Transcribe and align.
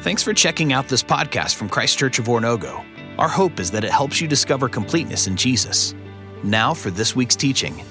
Thanks 0.00 0.22
for 0.22 0.32
checking 0.32 0.72
out 0.72 0.88
this 0.88 1.02
podcast 1.02 1.56
from 1.56 1.68
Christ 1.68 1.98
Church 1.98 2.18
of 2.18 2.24
Oronogo. 2.24 2.82
Our 3.18 3.28
hope 3.28 3.60
is 3.60 3.70
that 3.72 3.84
it 3.84 3.90
helps 3.90 4.18
you 4.18 4.26
discover 4.26 4.66
completeness 4.66 5.26
in 5.26 5.36
Jesus. 5.36 5.94
Now 6.42 6.72
for 6.72 6.90
this 6.90 7.14
week's 7.14 7.36
teaching. 7.36 7.84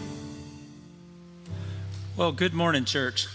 Well, 2.18 2.32
good 2.32 2.56
morning, 2.56 2.86
church. 2.86 3.28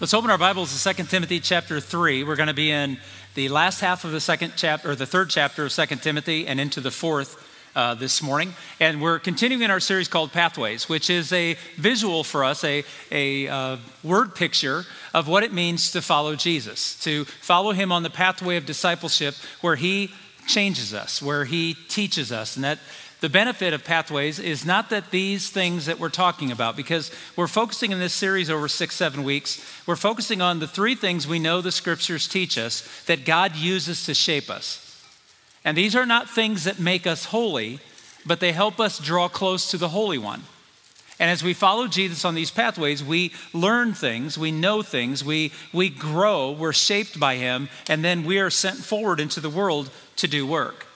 Let's 0.00 0.12
open 0.12 0.30
our 0.30 0.36
Bibles 0.36 0.82
to 0.82 0.94
2 0.94 1.04
Timothy 1.04 1.40
chapter 1.40 1.80
3. 1.80 2.24
We're 2.24 2.36
going 2.36 2.48
to 2.48 2.52
be 2.52 2.70
in 2.70 2.98
the 3.34 3.48
last 3.48 3.80
half 3.80 4.04
of 4.04 4.12
the 4.12 4.20
second 4.20 4.52
chapter, 4.56 4.90
or 4.90 4.94
the 4.94 5.06
third 5.06 5.30
chapter 5.30 5.64
of 5.64 5.72
2 5.72 5.86
Timothy, 5.96 6.46
and 6.46 6.60
into 6.60 6.82
the 6.82 6.90
fourth 6.90 7.42
uh, 7.76 7.94
this 7.94 8.22
morning. 8.22 8.54
And 8.80 9.00
we're 9.00 9.18
continuing 9.18 9.62
in 9.62 9.70
our 9.70 9.80
series 9.80 10.08
called 10.08 10.32
Pathways, 10.32 10.88
which 10.88 11.10
is 11.10 11.32
a 11.32 11.56
visual 11.76 12.24
for 12.24 12.42
us, 12.42 12.64
a, 12.64 12.82
a 13.12 13.46
uh, 13.46 13.76
word 14.02 14.34
picture 14.34 14.84
of 15.14 15.28
what 15.28 15.42
it 15.44 15.52
means 15.52 15.92
to 15.92 16.00
follow 16.02 16.34
Jesus, 16.34 16.98
to 17.04 17.26
follow 17.26 17.72
him 17.72 17.92
on 17.92 18.02
the 18.02 18.10
pathway 18.10 18.56
of 18.56 18.66
discipleship 18.66 19.34
where 19.60 19.76
he 19.76 20.10
changes 20.48 20.94
us, 20.94 21.20
where 21.20 21.44
he 21.44 21.74
teaches 21.88 22.32
us. 22.32 22.56
And 22.56 22.64
that 22.64 22.78
the 23.20 23.28
benefit 23.28 23.74
of 23.74 23.84
pathways 23.84 24.38
is 24.38 24.64
not 24.64 24.90
that 24.90 25.10
these 25.10 25.50
things 25.50 25.86
that 25.86 25.98
we're 25.98 26.08
talking 26.08 26.50
about, 26.50 26.76
because 26.76 27.10
we're 27.36 27.46
focusing 27.46 27.92
in 27.92 27.98
this 27.98 28.14
series 28.14 28.48
over 28.48 28.68
six, 28.68 28.94
seven 28.94 29.22
weeks, 29.22 29.62
we're 29.86 29.96
focusing 29.96 30.40
on 30.40 30.60
the 30.60 30.68
three 30.68 30.94
things 30.94 31.26
we 31.26 31.38
know 31.38 31.60
the 31.60 31.72
scriptures 31.72 32.26
teach 32.26 32.56
us 32.56 32.86
that 33.04 33.24
God 33.26 33.54
uses 33.54 34.06
to 34.06 34.14
shape 34.14 34.48
us. 34.48 34.85
And 35.66 35.76
these 35.76 35.96
are 35.96 36.06
not 36.06 36.30
things 36.30 36.62
that 36.62 36.78
make 36.78 37.08
us 37.08 37.26
holy, 37.26 37.80
but 38.24 38.38
they 38.38 38.52
help 38.52 38.78
us 38.78 39.00
draw 39.00 39.28
close 39.28 39.68
to 39.72 39.76
the 39.76 39.88
Holy 39.88 40.16
One. 40.16 40.44
And 41.18 41.28
as 41.28 41.42
we 41.42 41.54
follow 41.54 41.88
Jesus 41.88 42.24
on 42.24 42.36
these 42.36 42.52
pathways, 42.52 43.02
we 43.02 43.32
learn 43.52 43.92
things, 43.92 44.38
we 44.38 44.52
know 44.52 44.82
things, 44.82 45.24
we, 45.24 45.50
we 45.72 45.88
grow, 45.88 46.52
we're 46.52 46.72
shaped 46.72 47.18
by 47.18 47.34
Him, 47.34 47.68
and 47.88 48.04
then 48.04 48.24
we 48.24 48.38
are 48.38 48.48
sent 48.48 48.76
forward 48.76 49.18
into 49.18 49.40
the 49.40 49.50
world 49.50 49.90
to 50.16 50.28
do 50.28 50.46
work. 50.46 50.86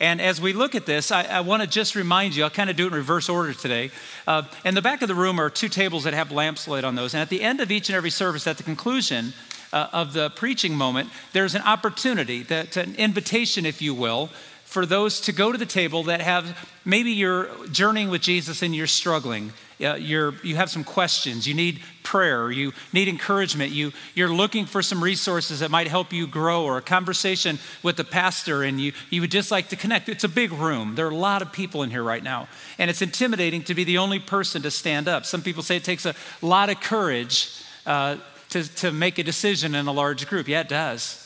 And 0.00 0.20
as 0.20 0.38
we 0.38 0.52
look 0.52 0.74
at 0.74 0.84
this, 0.84 1.10
I, 1.10 1.22
I 1.22 1.40
want 1.40 1.62
to 1.62 1.68
just 1.68 1.94
remind 1.94 2.36
you, 2.36 2.44
I'll 2.44 2.50
kind 2.50 2.68
of 2.68 2.76
do 2.76 2.84
it 2.84 2.88
in 2.88 2.94
reverse 2.94 3.30
order 3.30 3.54
today. 3.54 3.90
Uh, 4.26 4.42
in 4.66 4.74
the 4.74 4.82
back 4.82 5.00
of 5.00 5.08
the 5.08 5.14
room 5.14 5.40
are 5.40 5.48
two 5.48 5.70
tables 5.70 6.04
that 6.04 6.12
have 6.12 6.30
lamps 6.30 6.68
lit 6.68 6.84
on 6.84 6.94
those. 6.94 7.14
And 7.14 7.22
at 7.22 7.30
the 7.30 7.40
end 7.40 7.60
of 7.60 7.70
each 7.70 7.88
and 7.88 7.96
every 7.96 8.10
service, 8.10 8.46
at 8.46 8.58
the 8.58 8.64
conclusion, 8.64 9.32
uh, 9.74 9.88
of 9.92 10.12
the 10.12 10.30
preaching 10.30 10.74
moment, 10.74 11.10
there's 11.32 11.54
an 11.54 11.62
opportunity, 11.62 12.44
that, 12.44 12.76
an 12.76 12.94
invitation, 12.94 13.66
if 13.66 13.82
you 13.82 13.92
will, 13.92 14.30
for 14.64 14.86
those 14.86 15.20
to 15.20 15.32
go 15.32 15.52
to 15.52 15.58
the 15.58 15.66
table 15.66 16.04
that 16.04 16.20
have 16.20 16.68
maybe 16.84 17.10
you're 17.10 17.48
journeying 17.68 18.08
with 18.08 18.22
Jesus 18.22 18.62
and 18.62 18.74
you're 18.74 18.86
struggling. 18.86 19.52
Uh, 19.80 19.94
you're, 19.94 20.34
you 20.44 20.54
have 20.54 20.70
some 20.70 20.84
questions. 20.84 21.46
You 21.46 21.54
need 21.54 21.80
prayer. 22.04 22.50
You 22.50 22.72
need 22.92 23.08
encouragement. 23.08 23.72
You, 23.72 23.92
you're 24.14 24.32
looking 24.32 24.66
for 24.66 24.80
some 24.80 25.02
resources 25.02 25.60
that 25.60 25.70
might 25.70 25.88
help 25.88 26.12
you 26.12 26.28
grow 26.28 26.64
or 26.64 26.78
a 26.78 26.82
conversation 26.82 27.58
with 27.82 27.96
the 27.96 28.04
pastor 28.04 28.62
and 28.62 28.80
you, 28.80 28.92
you 29.10 29.20
would 29.20 29.32
just 29.32 29.50
like 29.50 29.68
to 29.70 29.76
connect. 29.76 30.08
It's 30.08 30.24
a 30.24 30.28
big 30.28 30.52
room. 30.52 30.94
There 30.94 31.06
are 31.06 31.10
a 31.10 31.16
lot 31.16 31.42
of 31.42 31.52
people 31.52 31.82
in 31.82 31.90
here 31.90 32.04
right 32.04 32.22
now. 32.22 32.46
And 32.78 32.88
it's 32.90 33.02
intimidating 33.02 33.64
to 33.64 33.74
be 33.74 33.82
the 33.82 33.98
only 33.98 34.20
person 34.20 34.62
to 34.62 34.70
stand 34.70 35.08
up. 35.08 35.26
Some 35.26 35.42
people 35.42 35.64
say 35.64 35.76
it 35.76 35.84
takes 35.84 36.06
a 36.06 36.14
lot 36.40 36.70
of 36.70 36.80
courage 36.80 37.50
uh, 37.86 38.16
to, 38.54 38.74
to 38.76 38.92
make 38.92 39.18
a 39.18 39.24
decision 39.24 39.74
in 39.74 39.88
a 39.88 39.92
large 39.92 40.28
group. 40.28 40.46
Yeah, 40.46 40.60
it 40.60 40.68
does. 40.68 41.20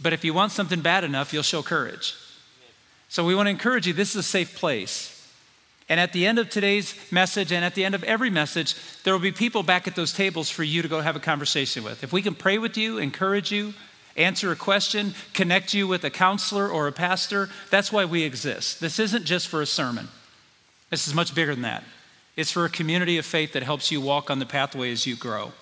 But 0.00 0.14
if 0.14 0.24
you 0.24 0.32
want 0.32 0.52
something 0.52 0.80
bad 0.80 1.04
enough, 1.04 1.34
you'll 1.34 1.42
show 1.42 1.62
courage. 1.62 2.14
So 3.10 3.26
we 3.26 3.34
want 3.34 3.46
to 3.46 3.50
encourage 3.50 3.86
you 3.86 3.92
this 3.92 4.10
is 4.10 4.16
a 4.16 4.22
safe 4.22 4.56
place. 4.56 5.16
And 5.90 6.00
at 6.00 6.14
the 6.14 6.26
end 6.26 6.38
of 6.38 6.48
today's 6.48 6.94
message 7.12 7.52
and 7.52 7.62
at 7.62 7.74
the 7.74 7.84
end 7.84 7.94
of 7.94 8.02
every 8.04 8.30
message, 8.30 8.74
there 9.02 9.12
will 9.12 9.20
be 9.20 9.32
people 9.32 9.62
back 9.62 9.86
at 9.86 9.96
those 9.96 10.14
tables 10.14 10.48
for 10.48 10.62
you 10.62 10.80
to 10.80 10.88
go 10.88 11.02
have 11.02 11.16
a 11.16 11.20
conversation 11.20 11.84
with. 11.84 12.02
If 12.02 12.12
we 12.12 12.22
can 12.22 12.34
pray 12.34 12.56
with 12.56 12.78
you, 12.78 12.96
encourage 12.96 13.52
you, 13.52 13.74
answer 14.16 14.50
a 14.50 14.56
question, 14.56 15.14
connect 15.34 15.74
you 15.74 15.86
with 15.86 16.04
a 16.04 16.10
counselor 16.10 16.68
or 16.68 16.86
a 16.86 16.92
pastor, 16.92 17.50
that's 17.68 17.92
why 17.92 18.06
we 18.06 18.22
exist. 18.22 18.80
This 18.80 18.98
isn't 18.98 19.24
just 19.24 19.48
for 19.48 19.60
a 19.60 19.66
sermon, 19.66 20.08
this 20.88 21.06
is 21.06 21.12
much 21.12 21.34
bigger 21.34 21.54
than 21.54 21.62
that. 21.62 21.84
It's 22.34 22.52
for 22.52 22.64
a 22.64 22.70
community 22.70 23.18
of 23.18 23.26
faith 23.26 23.52
that 23.52 23.62
helps 23.62 23.90
you 23.90 24.00
walk 24.00 24.30
on 24.30 24.38
the 24.38 24.46
pathway 24.46 24.90
as 24.92 25.06
you 25.06 25.16
grow. 25.16 25.52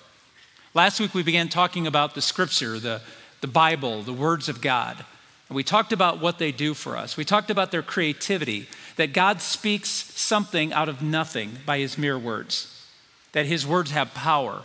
Last 0.75 0.99
week 0.99 1.15
we 1.15 1.23
began 1.23 1.49
talking 1.49 1.87
about 1.87 2.13
the 2.13 2.21
scripture, 2.21 2.77
the, 2.77 3.01
the 3.41 3.47
Bible, 3.47 4.03
the 4.03 4.13
words 4.13 4.49
of 4.49 4.61
God. 4.61 5.03
And 5.47 5.55
we 5.55 5.63
talked 5.63 5.91
about 5.91 6.21
what 6.21 6.37
they 6.37 6.51
do 6.51 6.75
for 6.75 6.95
us. 6.95 7.17
We 7.17 7.25
talked 7.25 7.49
about 7.49 7.71
their 7.71 7.81
creativity, 7.81 8.67
that 8.95 9.11
God 9.11 9.41
speaks 9.41 9.89
something 9.89 10.71
out 10.71 10.87
of 10.87 11.01
nothing 11.01 11.57
by 11.65 11.79
his 11.79 11.97
mere 11.97 12.19
words, 12.19 12.85
that 13.31 13.47
his 13.47 13.65
words 13.65 13.89
have 13.89 14.13
power, 14.13 14.61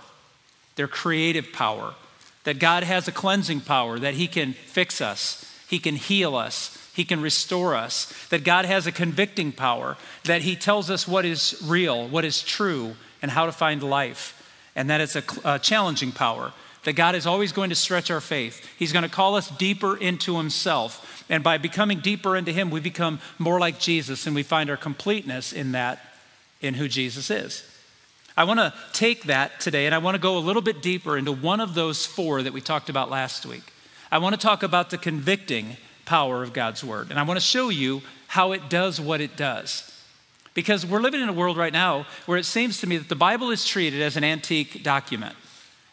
their 0.76 0.88
creative 0.88 1.54
power, 1.54 1.94
that 2.44 2.58
God 2.58 2.82
has 2.82 3.08
a 3.08 3.12
cleansing 3.12 3.62
power, 3.62 3.98
that 3.98 4.12
he 4.12 4.26
can 4.26 4.52
fix 4.52 5.00
us, 5.00 5.50
he 5.70 5.78
can 5.78 5.96
heal 5.96 6.36
us, 6.36 6.76
he 6.94 7.06
can 7.06 7.22
restore 7.22 7.74
us, 7.74 8.12
that 8.28 8.44
God 8.44 8.66
has 8.66 8.86
a 8.86 8.92
convicting 8.92 9.52
power, 9.52 9.96
that 10.24 10.42
he 10.42 10.54
tells 10.54 10.90
us 10.90 11.08
what 11.08 11.24
is 11.24 11.62
real, 11.64 12.06
what 12.06 12.26
is 12.26 12.42
true, 12.42 12.94
and 13.22 13.30
how 13.30 13.46
to 13.46 13.52
find 13.52 13.82
life 13.82 14.42
and 14.76 14.90
that 14.90 15.00
it's 15.00 15.16
a, 15.16 15.22
a 15.44 15.58
challenging 15.58 16.12
power. 16.12 16.52
That 16.84 16.94
God 16.94 17.14
is 17.14 17.26
always 17.26 17.52
going 17.52 17.70
to 17.70 17.76
stretch 17.76 18.10
our 18.10 18.20
faith. 18.20 18.66
He's 18.78 18.92
going 18.92 19.04
to 19.04 19.08
call 19.08 19.36
us 19.36 19.48
deeper 19.48 19.96
into 19.96 20.36
Himself. 20.36 21.24
And 21.30 21.42
by 21.42 21.56
becoming 21.56 22.00
deeper 22.00 22.36
into 22.36 22.52
Him, 22.52 22.70
we 22.70 22.80
become 22.80 23.20
more 23.38 23.58
like 23.58 23.78
Jesus 23.78 24.26
and 24.26 24.34
we 24.34 24.42
find 24.42 24.68
our 24.68 24.76
completeness 24.76 25.52
in 25.52 25.72
that, 25.72 26.00
in 26.60 26.74
who 26.74 26.88
Jesus 26.88 27.30
is. 27.30 27.64
I 28.36 28.44
want 28.44 28.60
to 28.60 28.74
take 28.92 29.24
that 29.24 29.60
today 29.60 29.86
and 29.86 29.94
I 29.94 29.98
want 29.98 30.16
to 30.16 30.20
go 30.20 30.36
a 30.36 30.40
little 30.40 30.60
bit 30.60 30.82
deeper 30.82 31.16
into 31.16 31.32
one 31.32 31.60
of 31.60 31.74
those 31.74 32.04
four 32.04 32.42
that 32.42 32.52
we 32.52 32.60
talked 32.60 32.90
about 32.90 33.08
last 33.08 33.46
week. 33.46 33.72
I 34.10 34.18
want 34.18 34.34
to 34.34 34.40
talk 34.40 34.62
about 34.62 34.90
the 34.90 34.98
convicting 34.98 35.76
power 36.04 36.42
of 36.42 36.52
God's 36.52 36.84
Word. 36.84 37.10
And 37.10 37.18
I 37.18 37.22
want 37.22 37.38
to 37.38 37.44
show 37.44 37.68
you 37.68 38.02
how 38.26 38.52
it 38.52 38.68
does 38.68 39.00
what 39.00 39.20
it 39.20 39.36
does. 39.36 39.93
Because 40.54 40.86
we're 40.86 41.00
living 41.00 41.20
in 41.20 41.28
a 41.28 41.32
world 41.32 41.56
right 41.56 41.72
now 41.72 42.06
where 42.26 42.38
it 42.38 42.44
seems 42.44 42.80
to 42.80 42.86
me 42.86 42.96
that 42.96 43.08
the 43.08 43.16
Bible 43.16 43.50
is 43.50 43.64
treated 43.64 44.00
as 44.00 44.16
an 44.16 44.22
antique 44.22 44.84
document, 44.84 45.34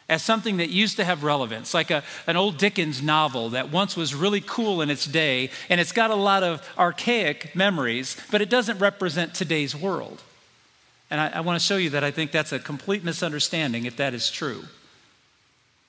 as 0.08 0.22
something 0.22 0.56
that 0.58 0.70
used 0.70 0.96
to 0.96 1.04
have 1.04 1.24
relevance, 1.24 1.74
like 1.74 1.90
a, 1.90 2.04
an 2.28 2.36
old 2.36 2.58
Dickens 2.58 3.02
novel 3.02 3.50
that 3.50 3.72
once 3.72 3.96
was 3.96 4.14
really 4.14 4.40
cool 4.40 4.80
in 4.80 4.88
its 4.88 5.04
day, 5.04 5.50
and 5.68 5.80
it's 5.80 5.92
got 5.92 6.12
a 6.12 6.14
lot 6.14 6.44
of 6.44 6.66
archaic 6.78 7.56
memories, 7.56 8.16
but 8.30 8.40
it 8.40 8.48
doesn't 8.48 8.78
represent 8.78 9.34
today's 9.34 9.74
world. 9.74 10.22
And 11.10 11.20
I, 11.20 11.28
I 11.28 11.40
want 11.40 11.60
to 11.60 11.66
show 11.66 11.76
you 11.76 11.90
that 11.90 12.04
I 12.04 12.12
think 12.12 12.30
that's 12.30 12.52
a 12.52 12.58
complete 12.60 13.02
misunderstanding 13.02 13.84
if 13.84 13.96
that 13.96 14.14
is 14.14 14.30
true. 14.30 14.64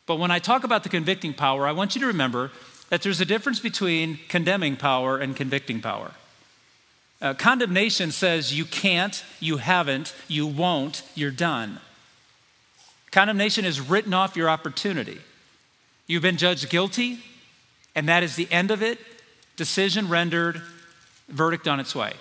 But 0.05 0.17
when 0.17 0.31
I 0.31 0.39
talk 0.39 0.63
about 0.63 0.83
the 0.83 0.89
convicting 0.89 1.33
power, 1.33 1.67
I 1.67 1.71
want 1.71 1.95
you 1.95 2.01
to 2.01 2.07
remember 2.07 2.51
that 2.89 3.03
there's 3.03 3.21
a 3.21 3.25
difference 3.25 3.59
between 3.59 4.19
condemning 4.27 4.75
power 4.75 5.17
and 5.17 5.35
convicting 5.35 5.79
power. 5.79 6.11
Uh, 7.23 7.33
condemnation 7.33 8.11
says 8.11 8.53
you 8.53 8.65
can't, 8.65 9.23
you 9.39 9.55
haven't, 9.55 10.13
you 10.27 10.45
won't, 10.45 11.03
you're 11.15 11.31
done. 11.31 11.79
Condemnation 13.11 13.63
is 13.63 13.79
written 13.79 14.13
off 14.13 14.35
your 14.35 14.49
opportunity. 14.49 15.21
You've 16.05 16.21
been 16.21 16.35
judged 16.35 16.69
guilty, 16.69 17.19
and 17.95 18.09
that 18.09 18.23
is 18.23 18.35
the 18.35 18.51
end 18.51 18.71
of 18.71 18.83
it. 18.83 18.99
Decision 19.55 20.09
rendered, 20.09 20.61
verdict 21.29 21.65
on 21.65 21.79
its 21.79 21.95
way. 21.95 22.11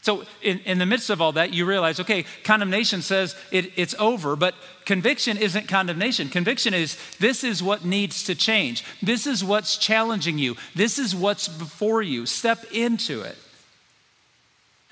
So, 0.00 0.24
in, 0.40 0.60
in 0.60 0.78
the 0.78 0.86
midst 0.86 1.10
of 1.10 1.20
all 1.20 1.32
that, 1.32 1.52
you 1.52 1.66
realize 1.66 2.00
okay, 2.00 2.24
condemnation 2.44 3.02
says 3.02 3.36
it, 3.50 3.72
it's 3.76 3.94
over, 3.98 4.36
but 4.36 4.54
conviction 4.86 5.36
isn't 5.36 5.68
condemnation. 5.68 6.30
Conviction 6.30 6.72
is 6.72 6.96
this 7.18 7.44
is 7.44 7.62
what 7.62 7.84
needs 7.84 8.24
to 8.24 8.34
change. 8.34 8.84
This 9.02 9.26
is 9.26 9.44
what's 9.44 9.76
challenging 9.76 10.38
you. 10.38 10.56
This 10.74 10.98
is 10.98 11.14
what's 11.14 11.46
before 11.46 12.00
you. 12.00 12.24
Step 12.24 12.64
into 12.72 13.20
it. 13.20 13.36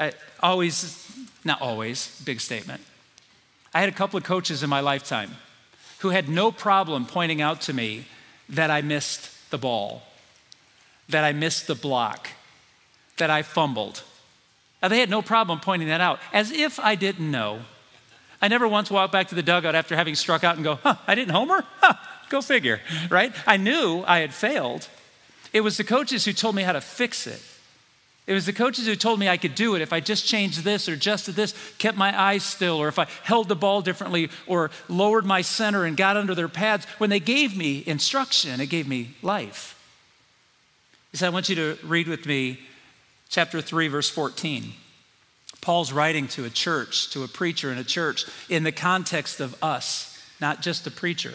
I 0.01 0.13
always, 0.41 1.07
not 1.45 1.61
always, 1.61 2.21
big 2.25 2.41
statement. 2.41 2.83
I 3.75 3.81
had 3.81 3.89
a 3.89 3.93
couple 3.93 4.17
of 4.17 4.25
coaches 4.25 4.63
in 4.63 4.71
my 4.71 4.81
lifetime 4.81 5.37
who 5.99 6.09
had 6.09 6.29
no 6.29 6.51
problem 6.51 7.05
pointing 7.05 7.43
out 7.43 7.61
to 7.63 7.75
me 7.75 8.07
that 8.49 8.71
I 8.71 8.81
missed 8.81 9.51
the 9.51 9.59
ball, 9.59 10.03
that 11.11 11.23
I 11.23 11.33
missed 11.33 11.67
the 11.67 11.75
block, 11.75 12.31
that 13.19 13.29
I 13.29 13.43
fumbled. 13.43 14.03
Now, 14.83 14.89
they 14.89 14.99
had 14.99 15.11
no 15.11 15.21
problem 15.21 15.61
pointing 15.61 15.89
that 15.89 16.01
out, 16.01 16.19
as 16.33 16.51
if 16.51 16.81
I 16.81 16.95
didn't 16.95 17.31
know. 17.31 17.61
I 18.41 18.49
never 18.49 18.67
once 18.67 18.91
walked 18.91 19.13
back 19.13 19.29
to 19.29 19.35
the 19.35 19.43
dugout 19.43 19.75
after 19.75 19.95
having 19.95 20.15
struck 20.15 20.43
out 20.43 20.55
and 20.55 20.65
go, 20.65 20.77
huh, 20.77 20.97
I 21.07 21.15
didn't 21.15 21.33
homer? 21.33 21.63
Huh, 21.81 21.95
go 22.31 22.41
figure, 22.41 22.81
right? 23.11 23.35
I 23.47 23.59
knew 23.59 24.03
I 24.07 24.21
had 24.21 24.33
failed. 24.33 24.89
It 25.53 25.61
was 25.61 25.77
the 25.77 25.85
coaches 25.85 26.25
who 26.25 26.33
told 26.33 26.55
me 26.55 26.63
how 26.63 26.73
to 26.73 26.81
fix 26.81 27.27
it. 27.27 27.43
It 28.31 28.35
was 28.35 28.47
the 28.47 28.53
coaches 28.53 28.87
who 28.87 28.95
told 28.95 29.19
me 29.19 29.29
I 29.29 29.37
could 29.37 29.57
do 29.57 29.75
it 29.75 29.83
if 29.83 29.93
I 29.93 29.99
just 29.99 30.25
changed 30.25 30.63
this 30.63 30.89
or 30.89 30.93
adjusted 30.93 31.35
this, 31.35 31.53
kept 31.79 31.99
my 31.99 32.17
eyes 32.17 32.45
still, 32.45 32.77
or 32.77 32.87
if 32.87 32.97
I 32.97 33.09
held 33.25 33.49
the 33.49 33.57
ball 33.57 33.83
differently, 33.83 34.31
or 34.47 34.71
lowered 34.89 35.27
my 35.27 35.43
center 35.43 35.85
and 35.85 35.97
got 35.97 36.17
under 36.17 36.37
their 36.37 36.47
pads. 36.47 36.85
When 36.99 37.11
they 37.11 37.19
gave 37.19 37.57
me 37.57 37.83
instruction, 37.89 38.61
it 38.61 38.69
gave 38.69 38.87
me 38.87 39.17
life. 39.21 39.77
He 41.11 41.17
said, 41.17 41.27
I 41.27 41.31
want 41.31 41.49
you 41.49 41.57
to 41.57 41.79
read 41.85 42.07
with 42.07 42.25
me 42.25 42.61
chapter 43.31 43.61
3, 43.61 43.89
verse 43.89 44.09
14. 44.09 44.75
Paul's 45.61 45.91
writing 45.91 46.29
to 46.29 46.45
a 46.45 46.51
church, 46.51 47.11
to 47.11 47.25
a 47.25 47.29
preacher 47.29 47.73
in 47.73 47.79
a 47.79 47.85
church, 47.85 48.27
in 48.49 48.63
the 48.63 48.71
context 48.71 49.41
of 49.41 49.61
us, 49.61 50.25
not 50.41 50.63
just 50.63 50.85
the 50.85 50.93
preacher. 50.93 51.33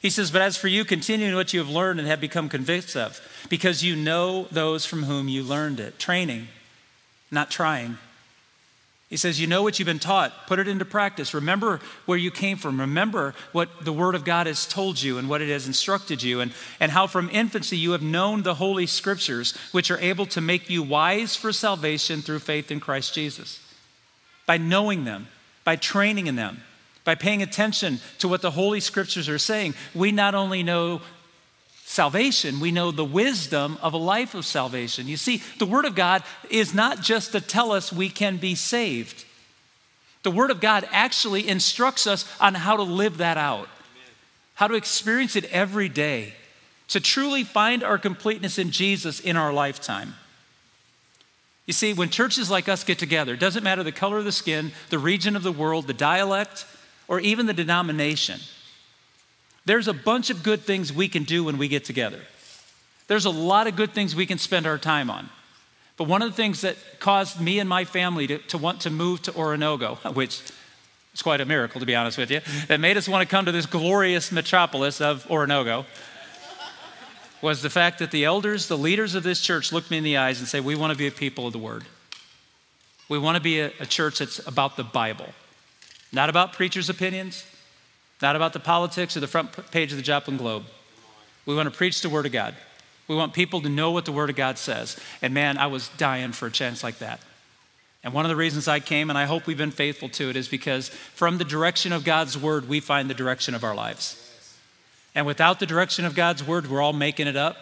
He 0.00 0.10
says, 0.10 0.30
But 0.30 0.42
as 0.42 0.56
for 0.56 0.68
you, 0.68 0.84
continue 0.84 1.28
in 1.28 1.34
what 1.34 1.52
you 1.52 1.60
have 1.60 1.68
learned 1.68 1.98
and 1.98 2.08
have 2.08 2.20
become 2.20 2.48
convinced 2.48 2.96
of, 2.96 3.20
because 3.48 3.82
you 3.82 3.96
know 3.96 4.44
those 4.50 4.84
from 4.84 5.04
whom 5.04 5.28
you 5.28 5.42
learned 5.42 5.80
it. 5.80 5.98
Training, 5.98 6.48
not 7.30 7.50
trying. 7.50 7.98
He 9.08 9.16
says, 9.16 9.40
You 9.40 9.46
know 9.46 9.62
what 9.62 9.78
you've 9.78 9.86
been 9.86 9.98
taught, 9.98 10.46
put 10.46 10.58
it 10.58 10.68
into 10.68 10.84
practice. 10.84 11.32
Remember 11.32 11.80
where 12.06 12.18
you 12.18 12.30
came 12.30 12.56
from. 12.56 12.80
Remember 12.80 13.34
what 13.52 13.84
the 13.84 13.92
Word 13.92 14.14
of 14.14 14.24
God 14.24 14.46
has 14.46 14.66
told 14.66 15.00
you 15.00 15.18
and 15.18 15.28
what 15.28 15.42
it 15.42 15.48
has 15.48 15.66
instructed 15.66 16.22
you, 16.22 16.40
and, 16.40 16.52
and 16.80 16.90
how 16.90 17.06
from 17.06 17.30
infancy 17.32 17.76
you 17.76 17.92
have 17.92 18.02
known 18.02 18.42
the 18.42 18.54
Holy 18.54 18.86
Scriptures, 18.86 19.56
which 19.72 19.90
are 19.90 19.98
able 19.98 20.26
to 20.26 20.40
make 20.40 20.68
you 20.68 20.82
wise 20.82 21.36
for 21.36 21.52
salvation 21.52 22.20
through 22.20 22.40
faith 22.40 22.70
in 22.70 22.80
Christ 22.80 23.14
Jesus. 23.14 23.60
By 24.44 24.58
knowing 24.58 25.04
them, 25.04 25.28
by 25.64 25.76
training 25.76 26.26
in 26.26 26.36
them, 26.36 26.62
by 27.06 27.14
paying 27.14 27.40
attention 27.40 28.00
to 28.18 28.26
what 28.26 28.42
the 28.42 28.50
Holy 28.50 28.80
Scriptures 28.80 29.28
are 29.28 29.38
saying, 29.38 29.74
we 29.94 30.10
not 30.10 30.34
only 30.34 30.64
know 30.64 31.00
salvation, 31.84 32.58
we 32.58 32.72
know 32.72 32.90
the 32.90 33.04
wisdom 33.04 33.78
of 33.80 33.94
a 33.94 33.96
life 33.96 34.34
of 34.34 34.44
salvation. 34.44 35.06
You 35.06 35.16
see, 35.16 35.40
the 35.60 35.66
Word 35.66 35.84
of 35.84 35.94
God 35.94 36.24
is 36.50 36.74
not 36.74 37.00
just 37.00 37.30
to 37.30 37.40
tell 37.40 37.70
us 37.70 37.92
we 37.92 38.08
can 38.08 38.38
be 38.38 38.56
saved, 38.56 39.24
the 40.24 40.32
Word 40.32 40.50
of 40.50 40.60
God 40.60 40.86
actually 40.90 41.48
instructs 41.48 42.08
us 42.08 42.28
on 42.40 42.54
how 42.54 42.76
to 42.76 42.82
live 42.82 43.18
that 43.18 43.36
out, 43.36 43.68
how 44.54 44.66
to 44.66 44.74
experience 44.74 45.36
it 45.36 45.44
every 45.52 45.88
day, 45.88 46.34
to 46.88 46.98
truly 46.98 47.44
find 47.44 47.84
our 47.84 47.98
completeness 47.98 48.58
in 48.58 48.72
Jesus 48.72 49.20
in 49.20 49.36
our 49.36 49.52
lifetime. 49.52 50.14
You 51.66 51.72
see, 51.72 51.92
when 51.92 52.10
churches 52.10 52.50
like 52.50 52.68
us 52.68 52.82
get 52.82 52.98
together, 52.98 53.34
it 53.34 53.40
doesn't 53.40 53.62
matter 53.62 53.84
the 53.84 53.92
color 53.92 54.18
of 54.18 54.24
the 54.24 54.32
skin, 54.32 54.72
the 54.90 54.98
region 54.98 55.36
of 55.36 55.44
the 55.44 55.52
world, 55.52 55.86
the 55.86 55.94
dialect, 55.94 56.66
or 57.08 57.20
even 57.20 57.46
the 57.46 57.52
denomination. 57.52 58.40
There's 59.64 59.88
a 59.88 59.92
bunch 59.92 60.30
of 60.30 60.42
good 60.42 60.62
things 60.62 60.92
we 60.92 61.08
can 61.08 61.24
do 61.24 61.44
when 61.44 61.58
we 61.58 61.68
get 61.68 61.84
together. 61.84 62.20
There's 63.08 63.24
a 63.24 63.30
lot 63.30 63.66
of 63.66 63.76
good 63.76 63.92
things 63.92 64.14
we 64.14 64.26
can 64.26 64.38
spend 64.38 64.66
our 64.66 64.78
time 64.78 65.10
on. 65.10 65.28
But 65.96 66.04
one 66.04 66.22
of 66.22 66.30
the 66.30 66.36
things 66.36 66.60
that 66.60 66.76
caused 67.00 67.40
me 67.40 67.58
and 67.58 67.68
my 67.68 67.84
family 67.84 68.26
to, 68.26 68.38
to 68.38 68.58
want 68.58 68.80
to 68.82 68.90
move 68.90 69.22
to 69.22 69.32
Oronogo, 69.32 70.14
which 70.14 70.42
is 71.14 71.22
quite 71.22 71.40
a 71.40 71.46
miracle 71.46 71.80
to 71.80 71.86
be 71.86 71.94
honest 71.94 72.18
with 72.18 72.30
you, 72.30 72.40
that 72.68 72.80
made 72.80 72.96
us 72.96 73.08
want 73.08 73.26
to 73.26 73.28
come 73.28 73.46
to 73.46 73.52
this 73.52 73.66
glorious 73.66 74.30
metropolis 74.30 75.00
of 75.00 75.24
Oronogo, 75.28 75.84
was 77.42 77.62
the 77.62 77.70
fact 77.70 77.98
that 77.98 78.10
the 78.10 78.24
elders, 78.24 78.66
the 78.68 78.78
leaders 78.78 79.14
of 79.14 79.22
this 79.22 79.40
church, 79.40 79.72
looked 79.72 79.90
me 79.90 79.98
in 79.98 80.04
the 80.04 80.16
eyes 80.16 80.38
and 80.38 80.48
said, 80.48 80.64
We 80.64 80.74
want 80.74 80.92
to 80.92 80.98
be 80.98 81.06
a 81.06 81.10
people 81.10 81.46
of 81.46 81.52
the 81.52 81.58
Word. 81.58 81.84
We 83.08 83.18
want 83.18 83.36
to 83.36 83.42
be 83.42 83.60
a, 83.60 83.72
a 83.78 83.86
church 83.86 84.18
that's 84.18 84.44
about 84.46 84.76
the 84.76 84.82
Bible, 84.82 85.28
not 86.12 86.28
about 86.28 86.52
preachers' 86.52 86.88
opinions, 86.88 87.44
not 88.22 88.36
about 88.36 88.52
the 88.52 88.60
politics 88.60 89.16
or 89.16 89.20
the 89.20 89.26
front 89.26 89.70
page 89.70 89.92
of 89.92 89.96
the 89.96 90.02
Joplin 90.02 90.36
Globe. 90.36 90.64
We 91.44 91.54
want 91.54 91.70
to 91.70 91.76
preach 91.76 92.00
the 92.02 92.08
Word 92.08 92.26
of 92.26 92.32
God. 92.32 92.54
We 93.08 93.14
want 93.14 93.32
people 93.32 93.60
to 93.60 93.68
know 93.68 93.90
what 93.90 94.04
the 94.04 94.12
Word 94.12 94.30
of 94.30 94.36
God 94.36 94.58
says. 94.58 94.98
And 95.22 95.32
man, 95.32 95.58
I 95.58 95.66
was 95.66 95.88
dying 95.96 96.32
for 96.32 96.46
a 96.46 96.50
chance 96.50 96.82
like 96.82 96.98
that. 96.98 97.20
And 98.02 98.14
one 98.14 98.24
of 98.24 98.28
the 98.28 98.36
reasons 98.36 98.68
I 98.68 98.80
came, 98.80 99.10
and 99.10 99.18
I 99.18 99.24
hope 99.24 99.46
we've 99.46 99.58
been 99.58 99.70
faithful 99.70 100.08
to 100.10 100.30
it, 100.30 100.36
is 100.36 100.48
because 100.48 100.88
from 100.88 101.38
the 101.38 101.44
direction 101.44 101.92
of 101.92 102.04
God's 102.04 102.38
Word, 102.38 102.68
we 102.68 102.80
find 102.80 103.10
the 103.10 103.14
direction 103.14 103.54
of 103.54 103.64
our 103.64 103.74
lives. 103.74 104.22
And 105.14 105.26
without 105.26 105.60
the 105.60 105.66
direction 105.66 106.04
of 106.04 106.14
God's 106.14 106.46
Word, 106.46 106.68
we're 106.68 106.82
all 106.82 106.92
making 106.92 107.26
it 107.26 107.36
up. 107.36 107.56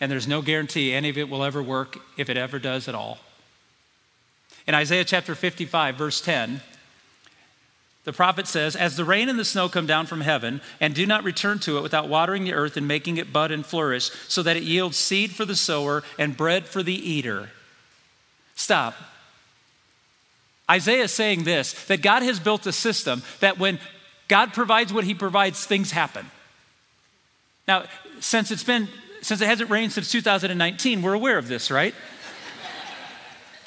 And 0.00 0.10
there's 0.10 0.28
no 0.28 0.42
guarantee 0.42 0.92
any 0.92 1.08
of 1.10 1.18
it 1.18 1.28
will 1.28 1.44
ever 1.44 1.62
work, 1.62 1.98
if 2.16 2.30
it 2.30 2.36
ever 2.36 2.58
does 2.58 2.88
at 2.88 2.94
all. 2.94 3.18
In 4.66 4.74
Isaiah 4.74 5.04
chapter 5.04 5.34
55, 5.34 5.96
verse 5.96 6.20
10, 6.20 6.62
the 8.04 8.12
prophet 8.12 8.46
says, 8.46 8.76
As 8.76 8.96
the 8.96 9.04
rain 9.04 9.28
and 9.28 9.38
the 9.38 9.44
snow 9.44 9.68
come 9.68 9.86
down 9.86 10.06
from 10.06 10.22
heaven, 10.22 10.60
and 10.80 10.94
do 10.94 11.06
not 11.06 11.24
return 11.24 11.58
to 11.60 11.76
it 11.76 11.82
without 11.82 12.08
watering 12.08 12.44
the 12.44 12.54
earth 12.54 12.76
and 12.76 12.88
making 12.88 13.18
it 13.18 13.32
bud 13.32 13.50
and 13.50 13.64
flourish, 13.64 14.10
so 14.26 14.42
that 14.42 14.56
it 14.56 14.62
yields 14.62 14.96
seed 14.96 15.32
for 15.32 15.44
the 15.44 15.56
sower 15.56 16.02
and 16.18 16.36
bread 16.36 16.66
for 16.66 16.82
the 16.82 16.94
eater. 16.94 17.50
Stop. 18.54 18.94
Isaiah 20.70 21.04
is 21.04 21.12
saying 21.12 21.44
this 21.44 21.72
that 21.86 22.00
God 22.00 22.22
has 22.22 22.38
built 22.40 22.66
a 22.66 22.72
system 22.72 23.22
that 23.40 23.58
when 23.58 23.78
God 24.28 24.54
provides 24.54 24.92
what 24.92 25.04
he 25.04 25.14
provides, 25.14 25.66
things 25.66 25.90
happen. 25.90 26.30
Now, 27.66 27.84
since 28.20 28.50
it's 28.50 28.64
been, 28.64 28.88
since 29.20 29.40
it 29.40 29.46
hasn't 29.46 29.70
rained 29.70 29.92
since 29.92 30.10
2019, 30.10 31.02
we're 31.02 31.14
aware 31.14 31.36
of 31.36 31.48
this, 31.48 31.70
right? 31.70 31.94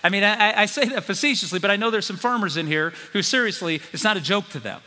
I 0.04 0.10
mean, 0.10 0.24
I, 0.24 0.64
I, 0.64 0.66
say 0.66 0.86
that 0.90 1.06
facetiously, 1.06 1.60
but 1.60 1.72
I 1.72 1.78
know 1.78 1.90
there's 1.90 2.06
some 2.06 2.18
farmers 2.18 2.58
in 2.58 2.68
here 2.68 2.92
who 3.14 3.22
seriously, 3.22 3.82
it's 3.94 4.04
not 4.04 4.18
a 4.18 4.22
joke 4.22 4.50
to 4.50 4.60
them. 4.60 4.82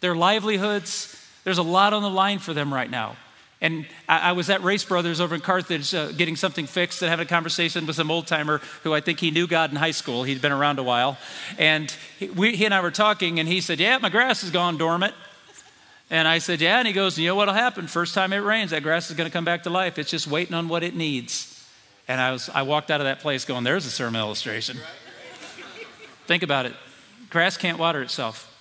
Their 0.00 0.16
livelihoods, 0.16 1.16
there's 1.44 1.58
a 1.58 1.62
lot 1.62 1.92
on 1.92 2.02
the 2.02 2.10
line 2.10 2.40
for 2.40 2.52
them 2.52 2.74
right 2.74 2.90
now. 2.90 3.16
And 3.60 3.86
I, 4.08 4.30
I 4.30 4.32
was 4.32 4.50
at 4.50 4.62
Race 4.64 4.84
Brothers 4.84 5.20
over 5.20 5.34
in 5.34 5.40
Carthage 5.40 5.94
uh, 5.94 6.12
getting 6.12 6.34
something 6.34 6.66
fixed 6.66 7.02
and 7.02 7.10
having 7.10 7.26
a 7.26 7.28
conversation 7.28 7.86
with 7.86 7.94
some 7.94 8.10
old 8.10 8.26
timer 8.26 8.60
who 8.82 8.92
I 8.92 9.00
think 9.00 9.20
he 9.20 9.30
knew 9.30 9.46
God 9.46 9.70
in 9.70 9.76
high 9.76 9.90
school. 9.90 10.24
He'd 10.24 10.42
been 10.42 10.52
around 10.52 10.78
a 10.78 10.82
while. 10.82 11.18
And 11.58 11.94
he, 12.18 12.28
we, 12.30 12.56
he 12.56 12.64
and 12.64 12.74
I 12.74 12.80
were 12.80 12.90
talking, 12.90 13.38
and 13.38 13.46
he 13.48 13.60
said, 13.60 13.78
Yeah, 13.78 13.98
my 13.98 14.08
grass 14.08 14.40
has 14.40 14.50
gone 14.50 14.78
dormant. 14.78 15.14
And 16.08 16.26
I 16.26 16.38
said, 16.38 16.60
Yeah. 16.60 16.78
And 16.78 16.88
he 16.88 16.94
goes, 16.94 17.18
You 17.18 17.28
know 17.28 17.34
what'll 17.36 17.54
happen? 17.54 17.86
First 17.86 18.14
time 18.14 18.32
it 18.32 18.38
rains, 18.38 18.70
that 18.70 18.82
grass 18.82 19.10
is 19.10 19.16
going 19.16 19.28
to 19.28 19.32
come 19.32 19.44
back 19.44 19.62
to 19.64 19.70
life. 19.70 19.98
It's 19.98 20.10
just 20.10 20.26
waiting 20.26 20.54
on 20.54 20.68
what 20.68 20.82
it 20.82 20.96
needs. 20.96 21.59
And 22.10 22.20
I, 22.20 22.32
was, 22.32 22.50
I 22.52 22.62
walked 22.62 22.90
out 22.90 23.00
of 23.00 23.04
that 23.04 23.20
place 23.20 23.44
going, 23.44 23.62
there's 23.62 23.86
a 23.86 23.90
sermon 23.90 24.20
illustration. 24.20 24.78
Think 26.26 26.42
about 26.42 26.66
it 26.66 26.74
grass 27.30 27.56
can't 27.56 27.78
water 27.78 28.02
itself, 28.02 28.52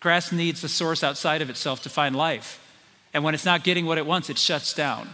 grass 0.00 0.32
needs 0.32 0.64
a 0.64 0.68
source 0.68 1.04
outside 1.04 1.40
of 1.40 1.48
itself 1.48 1.84
to 1.84 1.88
find 1.88 2.16
life. 2.16 2.58
And 3.14 3.22
when 3.22 3.34
it's 3.34 3.44
not 3.44 3.62
getting 3.62 3.86
what 3.86 3.96
it 3.96 4.06
wants, 4.06 4.28
it 4.28 4.38
shuts 4.38 4.74
down. 4.74 5.10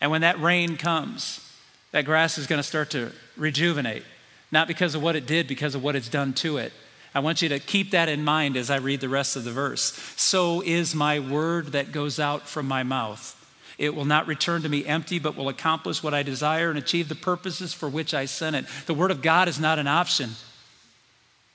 And 0.00 0.10
when 0.10 0.22
that 0.22 0.40
rain 0.40 0.78
comes, 0.78 1.46
that 1.92 2.06
grass 2.06 2.38
is 2.38 2.46
going 2.46 2.58
to 2.58 2.66
start 2.66 2.88
to 2.92 3.12
rejuvenate, 3.36 4.04
not 4.50 4.66
because 4.66 4.94
of 4.94 5.02
what 5.02 5.14
it 5.14 5.26
did, 5.26 5.46
because 5.46 5.74
of 5.74 5.82
what 5.82 5.94
it's 5.94 6.08
done 6.08 6.32
to 6.34 6.56
it. 6.56 6.72
I 7.14 7.20
want 7.20 7.42
you 7.42 7.50
to 7.50 7.58
keep 7.58 7.90
that 7.90 8.08
in 8.08 8.24
mind 8.24 8.56
as 8.56 8.70
I 8.70 8.76
read 8.76 9.02
the 9.02 9.10
rest 9.10 9.36
of 9.36 9.44
the 9.44 9.52
verse. 9.52 9.92
So 10.16 10.62
is 10.62 10.94
my 10.94 11.20
word 11.20 11.72
that 11.72 11.92
goes 11.92 12.18
out 12.18 12.48
from 12.48 12.66
my 12.66 12.82
mouth. 12.82 13.35
It 13.78 13.94
will 13.94 14.04
not 14.04 14.26
return 14.26 14.62
to 14.62 14.68
me 14.68 14.86
empty, 14.86 15.18
but 15.18 15.36
will 15.36 15.48
accomplish 15.48 16.02
what 16.02 16.14
I 16.14 16.22
desire 16.22 16.70
and 16.70 16.78
achieve 16.78 17.08
the 17.08 17.14
purposes 17.14 17.74
for 17.74 17.88
which 17.88 18.14
I 18.14 18.24
sent 18.24 18.56
it. 18.56 18.64
The 18.86 18.94
Word 18.94 19.10
of 19.10 19.20
God 19.20 19.48
is 19.48 19.60
not 19.60 19.78
an 19.78 19.86
option, 19.86 20.30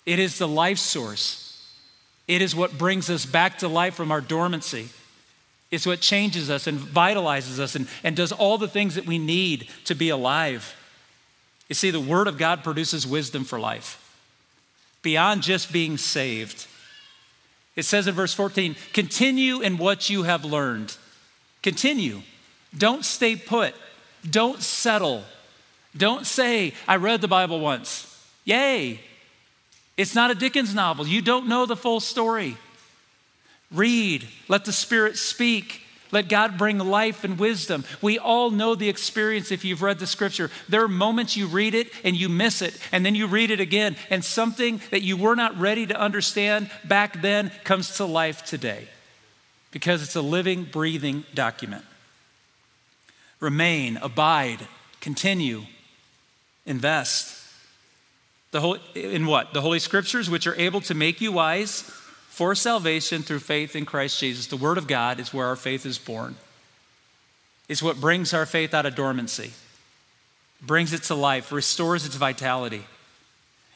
it 0.05 0.19
is 0.19 0.37
the 0.37 0.47
life 0.47 0.77
source. 0.77 1.47
It 2.27 2.41
is 2.41 2.55
what 2.55 2.77
brings 2.77 3.09
us 3.09 3.25
back 3.25 3.57
to 3.57 3.67
life 3.67 3.95
from 3.95 4.09
our 4.09 4.21
dormancy. 4.21 4.87
It's 5.69 5.85
what 5.85 5.99
changes 5.99 6.49
us 6.49 6.65
and 6.65 6.79
vitalizes 6.79 7.59
us 7.59 7.75
and, 7.75 7.87
and 8.03 8.15
does 8.15 8.31
all 8.31 8.57
the 8.57 8.69
things 8.69 8.95
that 8.95 9.05
we 9.05 9.17
need 9.17 9.67
to 9.85 9.95
be 9.95 10.09
alive. 10.09 10.75
You 11.67 11.75
see, 11.75 11.91
the 11.91 11.99
Word 11.99 12.27
of 12.27 12.37
God 12.37 12.63
produces 12.63 13.07
wisdom 13.07 13.43
for 13.43 13.59
life 13.59 13.97
beyond 15.01 15.41
just 15.41 15.73
being 15.73 15.97
saved. 15.97 16.67
It 17.75 17.83
says 17.83 18.07
in 18.07 18.13
verse 18.13 18.33
14, 18.33 18.75
continue 18.93 19.61
in 19.61 19.77
what 19.77 20.09
you 20.09 20.23
have 20.23 20.45
learned. 20.45 20.95
Continue. 21.61 22.21
Don't 22.77 23.05
stay 23.05 23.35
put. 23.35 23.75
Don't 24.29 24.61
settle. 24.61 25.23
Don't 25.95 26.25
say, 26.25 26.73
I 26.87 26.95
read 26.95 27.21
the 27.21 27.27
Bible 27.27 27.59
once. 27.59 28.07
Yay. 28.45 28.99
It's 29.97 30.15
not 30.15 30.31
a 30.31 30.35
Dickens 30.35 30.73
novel. 30.73 31.05
You 31.05 31.21
don't 31.21 31.47
know 31.47 31.65
the 31.65 31.75
full 31.75 31.99
story. 31.99 32.57
Read. 33.71 34.27
Let 34.47 34.65
the 34.65 34.71
Spirit 34.71 35.17
speak. 35.17 35.81
Let 36.11 36.27
God 36.27 36.57
bring 36.57 36.77
life 36.77 37.23
and 37.23 37.37
wisdom. 37.39 37.85
We 38.01 38.19
all 38.19 38.51
know 38.51 38.75
the 38.75 38.89
experience 38.89 39.51
if 39.51 39.63
you've 39.63 39.81
read 39.81 39.99
the 39.99 40.07
scripture. 40.07 40.49
There 40.67 40.83
are 40.83 40.89
moments 40.89 41.37
you 41.37 41.47
read 41.47 41.73
it 41.73 41.89
and 42.03 42.17
you 42.17 42.27
miss 42.27 42.61
it, 42.61 42.77
and 42.91 43.05
then 43.05 43.15
you 43.15 43.27
read 43.27 43.49
it 43.49 43.61
again, 43.61 43.95
and 44.09 44.23
something 44.23 44.81
that 44.91 45.03
you 45.03 45.15
were 45.15 45.35
not 45.35 45.57
ready 45.57 45.85
to 45.85 45.97
understand 45.97 46.69
back 46.83 47.21
then 47.21 47.49
comes 47.63 47.95
to 47.95 48.05
life 48.05 48.43
today 48.43 48.89
because 49.71 50.03
it's 50.03 50.15
a 50.15 50.21
living, 50.21 50.65
breathing 50.65 51.23
document. 51.33 51.85
Remain, 53.39 53.97
abide, 53.97 54.59
continue, 54.99 55.63
invest. 56.65 57.37
The 58.51 58.61
whole, 58.61 58.77
in 58.93 59.25
what? 59.25 59.53
The 59.53 59.61
Holy 59.61 59.79
Scriptures, 59.79 60.29
which 60.29 60.45
are 60.45 60.55
able 60.55 60.81
to 60.81 60.93
make 60.93 61.21
you 61.21 61.31
wise 61.31 61.81
for 62.27 62.53
salvation 62.53 63.23
through 63.23 63.39
faith 63.39 63.75
in 63.75 63.85
Christ 63.85 64.19
Jesus. 64.19 64.47
The 64.47 64.57
Word 64.57 64.77
of 64.77 64.87
God 64.87 65.19
is 65.19 65.33
where 65.33 65.47
our 65.47 65.55
faith 65.55 65.85
is 65.85 65.97
born. 65.97 66.35
It's 67.67 67.81
what 67.81 68.01
brings 68.01 68.33
our 68.33 68.45
faith 68.45 68.73
out 68.73 68.85
of 68.85 68.95
dormancy, 68.95 69.53
brings 70.61 70.91
it 70.91 71.03
to 71.03 71.15
life, 71.15 71.51
restores 71.51 72.05
its 72.05 72.15
vitality. 72.15 72.83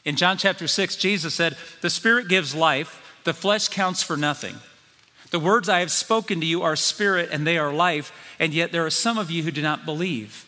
In 0.04 0.16
John 0.16 0.36
chapter 0.36 0.68
6, 0.68 0.96
Jesus 0.96 1.34
said, 1.34 1.56
The 1.80 1.90
Spirit 1.90 2.28
gives 2.28 2.54
life, 2.54 3.20
the 3.24 3.34
flesh 3.34 3.68
counts 3.68 4.02
for 4.02 4.16
nothing. 4.16 4.56
The 5.30 5.40
words 5.40 5.68
I 5.68 5.80
have 5.80 5.90
spoken 5.90 6.40
to 6.40 6.46
you 6.46 6.62
are 6.62 6.76
spirit 6.76 7.30
and 7.32 7.46
they 7.46 7.58
are 7.58 7.72
life, 7.72 8.12
and 8.38 8.54
yet 8.54 8.72
there 8.72 8.86
are 8.86 8.90
some 8.90 9.18
of 9.18 9.30
you 9.30 9.42
who 9.42 9.50
do 9.50 9.62
not 9.62 9.84
believe. 9.84 10.46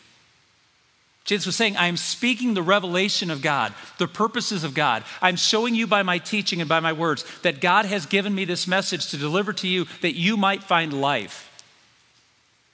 Jesus 1.25 1.45
was 1.45 1.55
saying, 1.55 1.77
I 1.77 1.87
am 1.87 1.97
speaking 1.97 2.53
the 2.53 2.63
revelation 2.63 3.29
of 3.29 3.43
God, 3.43 3.73
the 3.99 4.07
purposes 4.07 4.63
of 4.63 4.73
God. 4.73 5.03
I'm 5.21 5.35
showing 5.35 5.75
you 5.75 5.85
by 5.85 6.01
my 6.01 6.17
teaching 6.17 6.59
and 6.59 6.67
by 6.67 6.79
my 6.79 6.93
words 6.93 7.23
that 7.43 7.61
God 7.61 7.85
has 7.85 8.07
given 8.07 8.33
me 8.33 8.45
this 8.45 8.67
message 8.67 9.11
to 9.11 9.17
deliver 9.17 9.53
to 9.53 9.67
you 9.67 9.85
that 10.01 10.15
you 10.15 10.37
might 10.37 10.63
find 10.63 11.01
life. 11.01 11.45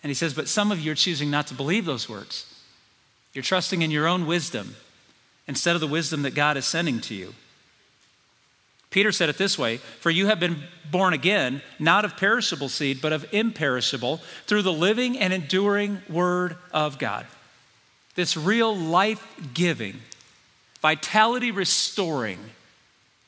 And 0.03 0.09
he 0.09 0.13
says, 0.13 0.33
But 0.33 0.47
some 0.47 0.71
of 0.71 0.79
you 0.79 0.93
are 0.93 0.95
choosing 0.95 1.29
not 1.29 1.47
to 1.47 1.53
believe 1.53 1.83
those 1.85 2.07
words. 2.07 2.45
You're 3.33 3.43
trusting 3.43 3.81
in 3.81 3.91
your 3.91 4.07
own 4.07 4.25
wisdom 4.25 4.77
instead 5.47 5.75
of 5.75 5.81
the 5.81 5.87
wisdom 5.87 6.21
that 6.21 6.35
God 6.35 6.55
is 6.55 6.65
sending 6.65 7.01
to 7.01 7.13
you. 7.13 7.33
Peter 8.95 9.11
said 9.11 9.27
it 9.27 9.37
this 9.37 9.59
way 9.59 9.75
For 9.99 10.09
you 10.09 10.27
have 10.27 10.39
been 10.39 10.63
born 10.89 11.11
again, 11.13 11.61
not 11.79 12.05
of 12.05 12.15
perishable 12.15 12.69
seed, 12.69 13.01
but 13.01 13.11
of 13.11 13.25
imperishable, 13.33 14.21
through 14.47 14.61
the 14.61 14.71
living 14.71 15.19
and 15.19 15.33
enduring 15.33 16.01
word 16.07 16.55
of 16.71 16.97
God. 16.97 17.25
This 18.15 18.37
real 18.37 18.73
life 18.73 19.21
giving, 19.53 19.99
vitality 20.79 21.51
restoring, 21.51 22.39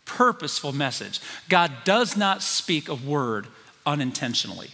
purposeful 0.05 0.71
message. 0.71 1.19
God 1.49 1.73
does 1.83 2.15
not 2.15 2.41
speak 2.41 2.87
a 2.87 2.95
word 2.95 3.47
unintentionally. 3.85 4.69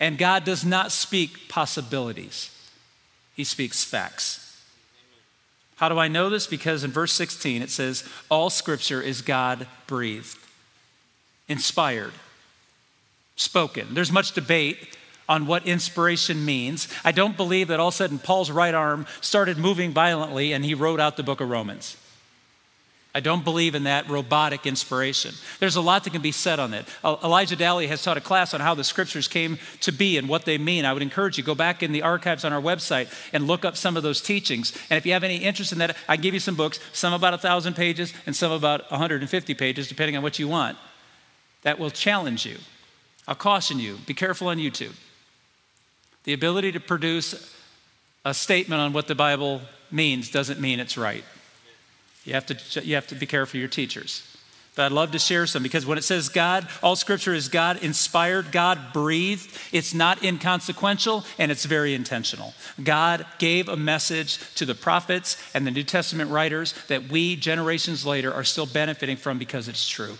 And 0.00 0.16
God 0.16 0.44
does 0.44 0.64
not 0.64 0.92
speak 0.92 1.50
possibilities, 1.50 2.50
He 3.36 3.44
speaks 3.44 3.84
facts. 3.84 4.51
How 5.82 5.88
do 5.88 5.98
I 5.98 6.06
know 6.06 6.30
this? 6.30 6.46
Because 6.46 6.84
in 6.84 6.92
verse 6.92 7.12
16 7.12 7.60
it 7.60 7.68
says, 7.68 8.08
All 8.28 8.50
scripture 8.50 9.02
is 9.02 9.20
God 9.20 9.66
breathed, 9.88 10.38
inspired, 11.48 12.12
spoken. 13.34 13.92
There's 13.92 14.12
much 14.12 14.30
debate 14.30 14.78
on 15.28 15.48
what 15.48 15.66
inspiration 15.66 16.44
means. 16.44 16.86
I 17.04 17.10
don't 17.10 17.36
believe 17.36 17.66
that 17.66 17.80
all 17.80 17.88
of 17.88 17.94
a 17.94 17.96
sudden 17.96 18.20
Paul's 18.20 18.48
right 18.48 18.74
arm 18.74 19.08
started 19.20 19.58
moving 19.58 19.90
violently 19.90 20.52
and 20.52 20.64
he 20.64 20.74
wrote 20.74 21.00
out 21.00 21.16
the 21.16 21.24
book 21.24 21.40
of 21.40 21.50
Romans. 21.50 21.96
I 23.14 23.20
don't 23.20 23.44
believe 23.44 23.74
in 23.74 23.84
that 23.84 24.08
robotic 24.08 24.66
inspiration. 24.66 25.34
There's 25.60 25.76
a 25.76 25.82
lot 25.82 26.04
that 26.04 26.10
can 26.10 26.22
be 26.22 26.32
said 26.32 26.58
on 26.58 26.72
it. 26.72 26.86
Elijah 27.04 27.56
Daly 27.56 27.86
has 27.88 28.02
taught 28.02 28.16
a 28.16 28.22
class 28.22 28.54
on 28.54 28.60
how 28.60 28.74
the 28.74 28.84
scriptures 28.84 29.28
came 29.28 29.58
to 29.80 29.92
be 29.92 30.16
and 30.16 30.30
what 30.30 30.46
they 30.46 30.56
mean. 30.56 30.86
I 30.86 30.94
would 30.94 31.02
encourage 31.02 31.36
you 31.36 31.44
go 31.44 31.54
back 31.54 31.82
in 31.82 31.92
the 31.92 32.00
archives 32.00 32.42
on 32.42 32.54
our 32.54 32.60
website 32.60 33.12
and 33.34 33.46
look 33.46 33.66
up 33.66 33.76
some 33.76 33.98
of 33.98 34.02
those 34.02 34.22
teachings. 34.22 34.72
And 34.88 34.96
if 34.96 35.04
you 35.04 35.12
have 35.12 35.24
any 35.24 35.36
interest 35.36 35.72
in 35.72 35.78
that, 35.78 35.94
I 36.08 36.16
give 36.16 36.32
you 36.32 36.40
some 36.40 36.54
books, 36.54 36.80
some 36.94 37.12
about 37.12 37.34
a 37.34 37.38
thousand 37.38 37.74
pages 37.76 38.14
and 38.24 38.34
some 38.34 38.50
about 38.50 38.90
150 38.90 39.54
pages, 39.54 39.88
depending 39.88 40.16
on 40.16 40.22
what 40.22 40.38
you 40.38 40.48
want. 40.48 40.78
That 41.64 41.78
will 41.78 41.90
challenge 41.90 42.46
you. 42.46 42.56
I'll 43.28 43.34
caution 43.34 43.78
you. 43.78 43.98
Be 44.06 44.14
careful 44.14 44.48
on 44.48 44.56
YouTube. 44.56 44.94
The 46.24 46.32
ability 46.32 46.72
to 46.72 46.80
produce 46.80 47.54
a 48.24 48.32
statement 48.32 48.80
on 48.80 48.94
what 48.94 49.06
the 49.06 49.14
Bible 49.14 49.60
means 49.90 50.30
doesn't 50.30 50.60
mean 50.60 50.80
it's 50.80 50.96
right. 50.96 51.24
You 52.24 52.34
have 52.34 52.46
to, 52.46 52.84
you 52.84 52.94
have 52.94 53.06
to 53.08 53.14
be 53.14 53.26
careful 53.26 53.58
your 53.58 53.68
teachers. 53.68 54.26
But 54.74 54.86
I'd 54.86 54.92
love 54.92 55.10
to 55.10 55.18
share 55.18 55.46
some 55.46 55.62
because 55.62 55.84
when 55.84 55.98
it 55.98 56.04
says 56.04 56.30
God, 56.30 56.66
all 56.82 56.96
scripture 56.96 57.34
is 57.34 57.48
God 57.48 57.82
inspired, 57.82 58.52
God 58.52 58.78
breathed, 58.94 59.54
it's 59.70 59.92
not 59.92 60.24
inconsequential 60.24 61.24
and 61.38 61.52
it's 61.52 61.66
very 61.66 61.94
intentional. 61.94 62.54
God 62.82 63.26
gave 63.38 63.68
a 63.68 63.76
message 63.76 64.38
to 64.54 64.64
the 64.64 64.74
prophets 64.74 65.36
and 65.54 65.66
the 65.66 65.70
New 65.70 65.82
Testament 65.82 66.30
writers 66.30 66.72
that 66.88 67.08
we, 67.08 67.36
generations 67.36 68.06
later, 68.06 68.32
are 68.32 68.44
still 68.44 68.64
benefiting 68.64 69.18
from 69.18 69.38
because 69.38 69.68
it's 69.68 69.86
true. 69.86 70.16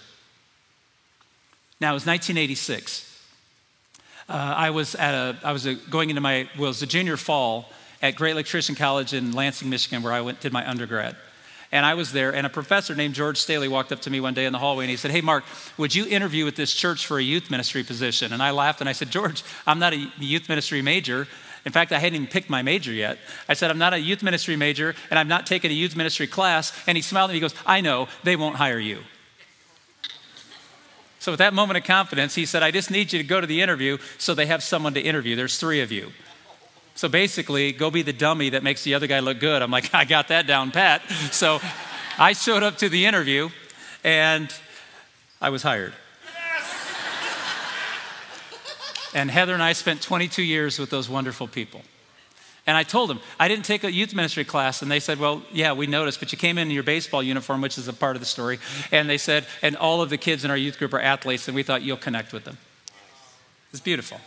Now, 1.80 1.92
it 1.92 1.94
was 1.94 2.06
1986. 2.06 3.08
Uh, 4.28 4.32
I 4.32 4.70
was 4.70 4.94
at 4.94 5.14
a, 5.14 5.36
I 5.42 5.52
was 5.52 5.64
a, 5.64 5.74
going 5.74 6.10
into 6.10 6.20
my, 6.20 6.48
well, 6.56 6.66
it 6.66 6.68
was 6.68 6.80
the 6.80 6.86
junior 6.86 7.16
fall 7.16 7.70
at 8.02 8.16
Great 8.16 8.36
Lakes 8.36 8.50
Christian 8.50 8.74
College 8.74 9.14
in 9.14 9.32
Lansing, 9.32 9.70
Michigan, 9.70 10.02
where 10.02 10.12
I 10.12 10.20
went, 10.20 10.40
did 10.40 10.52
my 10.52 10.68
undergrad. 10.68 11.16
And 11.72 11.86
I 11.86 11.94
was 11.94 12.12
there, 12.12 12.34
and 12.34 12.46
a 12.46 12.50
professor 12.50 12.94
named 12.94 13.14
George 13.14 13.38
Staley 13.38 13.66
walked 13.66 13.92
up 13.92 14.00
to 14.02 14.10
me 14.10 14.20
one 14.20 14.34
day 14.34 14.44
in 14.44 14.52
the 14.52 14.58
hallway 14.58 14.84
and 14.84 14.90
he 14.90 14.96
said, 14.98 15.10
Hey, 15.10 15.22
Mark, 15.22 15.42
would 15.78 15.94
you 15.94 16.06
interview 16.06 16.44
with 16.44 16.54
this 16.54 16.74
church 16.74 17.06
for 17.06 17.18
a 17.18 17.22
youth 17.22 17.50
ministry 17.50 17.82
position? 17.82 18.34
And 18.34 18.42
I 18.42 18.50
laughed 18.50 18.80
and 18.80 18.90
I 18.90 18.92
said, 18.92 19.10
George, 19.10 19.42
I'm 19.66 19.78
not 19.78 19.94
a 19.94 20.10
youth 20.18 20.50
ministry 20.50 20.82
major. 20.82 21.26
In 21.64 21.72
fact, 21.72 21.92
I 21.92 21.98
hadn't 21.98 22.16
even 22.16 22.26
picked 22.26 22.50
my 22.50 22.60
major 22.60 22.92
yet. 22.92 23.18
I 23.48 23.54
said, 23.54 23.70
I'm 23.70 23.78
not 23.78 23.94
a 23.94 23.98
youth 23.98 24.22
ministry 24.22 24.56
major, 24.56 24.94
and 25.10 25.18
I've 25.18 25.28
not 25.28 25.46
taken 25.46 25.70
a 25.70 25.74
youth 25.74 25.96
ministry 25.96 26.26
class. 26.26 26.72
And 26.86 26.98
he 26.98 27.02
smiled 27.02 27.30
and 27.30 27.36
he 27.36 27.40
goes, 27.40 27.54
I 27.64 27.80
know, 27.80 28.08
they 28.22 28.36
won't 28.36 28.56
hire 28.56 28.78
you. 28.78 28.98
So, 31.20 31.32
with 31.32 31.38
that 31.38 31.54
moment 31.54 31.78
of 31.78 31.84
confidence, 31.84 32.34
he 32.34 32.44
said, 32.44 32.64
I 32.64 32.72
just 32.72 32.90
need 32.90 33.12
you 33.12 33.20
to 33.20 33.24
go 33.24 33.40
to 33.40 33.46
the 33.46 33.62
interview 33.62 33.98
so 34.18 34.34
they 34.34 34.46
have 34.46 34.62
someone 34.62 34.92
to 34.94 35.00
interview. 35.00 35.36
There's 35.36 35.56
three 35.56 35.80
of 35.80 35.92
you. 35.92 36.10
So 36.94 37.08
basically, 37.08 37.72
go 37.72 37.90
be 37.90 38.02
the 38.02 38.12
dummy 38.12 38.50
that 38.50 38.62
makes 38.62 38.84
the 38.84 38.94
other 38.94 39.06
guy 39.06 39.20
look 39.20 39.40
good. 39.40 39.62
I'm 39.62 39.70
like, 39.70 39.94
I 39.94 40.04
got 40.04 40.28
that 40.28 40.46
down 40.46 40.70
pat. 40.70 41.02
So 41.30 41.60
I 42.18 42.32
showed 42.32 42.62
up 42.62 42.78
to 42.78 42.88
the 42.88 43.06
interview 43.06 43.50
and 44.04 44.52
I 45.40 45.50
was 45.50 45.62
hired. 45.62 45.94
And 49.14 49.30
Heather 49.30 49.52
and 49.52 49.62
I 49.62 49.74
spent 49.74 50.00
22 50.00 50.42
years 50.42 50.78
with 50.78 50.90
those 50.90 51.08
wonderful 51.08 51.46
people. 51.46 51.82
And 52.66 52.76
I 52.76 52.84
told 52.84 53.10
them, 53.10 53.20
I 53.40 53.48
didn't 53.48 53.64
take 53.64 53.82
a 53.82 53.92
youth 53.92 54.14
ministry 54.14 54.44
class. 54.44 54.82
And 54.82 54.90
they 54.90 55.00
said, 55.00 55.18
Well, 55.18 55.42
yeah, 55.52 55.72
we 55.72 55.86
noticed, 55.86 56.20
but 56.20 56.30
you 56.30 56.38
came 56.38 56.58
in 56.58 56.68
in 56.68 56.74
your 56.74 56.84
baseball 56.84 57.22
uniform, 57.22 57.60
which 57.60 57.76
is 57.76 57.88
a 57.88 57.92
part 57.92 58.14
of 58.14 58.20
the 58.20 58.26
story. 58.26 58.60
And 58.92 59.10
they 59.10 59.18
said, 59.18 59.46
And 59.62 59.76
all 59.76 60.00
of 60.00 60.10
the 60.10 60.16
kids 60.16 60.44
in 60.44 60.50
our 60.50 60.56
youth 60.56 60.78
group 60.78 60.94
are 60.94 61.00
athletes, 61.00 61.48
and 61.48 61.54
we 61.54 61.64
thought 61.64 61.82
you'll 61.82 61.96
connect 61.96 62.32
with 62.32 62.44
them. 62.44 62.58
It's 63.72 63.80
beautiful. 63.80 64.20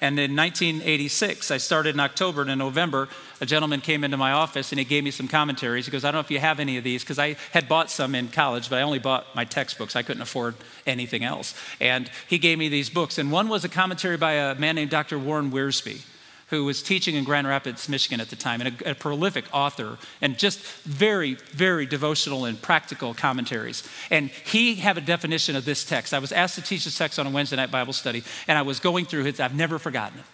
And 0.00 0.18
in 0.18 0.34
1986, 0.34 1.50
I 1.50 1.58
started 1.58 1.94
in 1.94 2.00
October, 2.00 2.40
and 2.40 2.50
in 2.50 2.58
November, 2.58 3.08
a 3.40 3.46
gentleman 3.46 3.80
came 3.80 4.02
into 4.02 4.16
my 4.16 4.32
office 4.32 4.72
and 4.72 4.78
he 4.78 4.84
gave 4.84 5.04
me 5.04 5.10
some 5.10 5.28
commentaries. 5.28 5.86
He 5.86 5.92
goes, 5.92 6.04
I 6.04 6.08
don't 6.08 6.16
know 6.16 6.20
if 6.20 6.30
you 6.30 6.38
have 6.38 6.58
any 6.58 6.78
of 6.78 6.84
these, 6.84 7.02
because 7.02 7.18
I 7.18 7.36
had 7.52 7.68
bought 7.68 7.90
some 7.90 8.14
in 8.14 8.28
college, 8.28 8.70
but 8.70 8.78
I 8.78 8.82
only 8.82 8.98
bought 8.98 9.34
my 9.34 9.44
textbooks. 9.44 9.96
I 9.96 10.02
couldn't 10.02 10.22
afford 10.22 10.54
anything 10.86 11.22
else. 11.22 11.54
And 11.80 12.10
he 12.28 12.38
gave 12.38 12.58
me 12.58 12.68
these 12.68 12.88
books. 12.88 13.18
And 13.18 13.30
one 13.30 13.48
was 13.48 13.64
a 13.64 13.68
commentary 13.68 14.16
by 14.16 14.32
a 14.32 14.54
man 14.54 14.74
named 14.74 14.90
Dr. 14.90 15.18
Warren 15.18 15.50
Wiersbe 15.50 16.02
who 16.50 16.64
was 16.64 16.82
teaching 16.82 17.14
in 17.14 17.24
Grand 17.24 17.46
Rapids, 17.46 17.88
Michigan 17.88 18.20
at 18.20 18.28
the 18.28 18.36
time, 18.36 18.60
and 18.60 18.82
a, 18.82 18.90
a, 18.90 18.94
prolific 18.94 19.44
author, 19.52 19.98
and 20.20 20.36
just 20.36 20.60
very, 20.82 21.34
very 21.52 21.86
devotional 21.86 22.44
and 22.44 22.60
practical 22.60 23.14
commentaries. 23.14 23.88
And 24.10 24.30
he 24.30 24.74
had 24.74 24.98
a 24.98 25.00
definition 25.00 25.56
of 25.56 25.64
this 25.64 25.84
text. 25.84 26.12
I 26.12 26.18
was 26.18 26.32
asked 26.32 26.56
to 26.56 26.62
teach 26.62 26.84
this 26.84 26.98
text 26.98 27.18
on 27.18 27.26
a 27.26 27.30
Wednesday 27.30 27.56
night 27.56 27.70
Bible 27.70 27.92
study, 27.92 28.24
and 28.48 28.58
I 28.58 28.62
was 28.62 28.80
going 28.80 29.06
through 29.06 29.26
it. 29.26 29.40
I've 29.40 29.54
never 29.54 29.78
forgotten 29.78 30.18
it. 30.18 30.24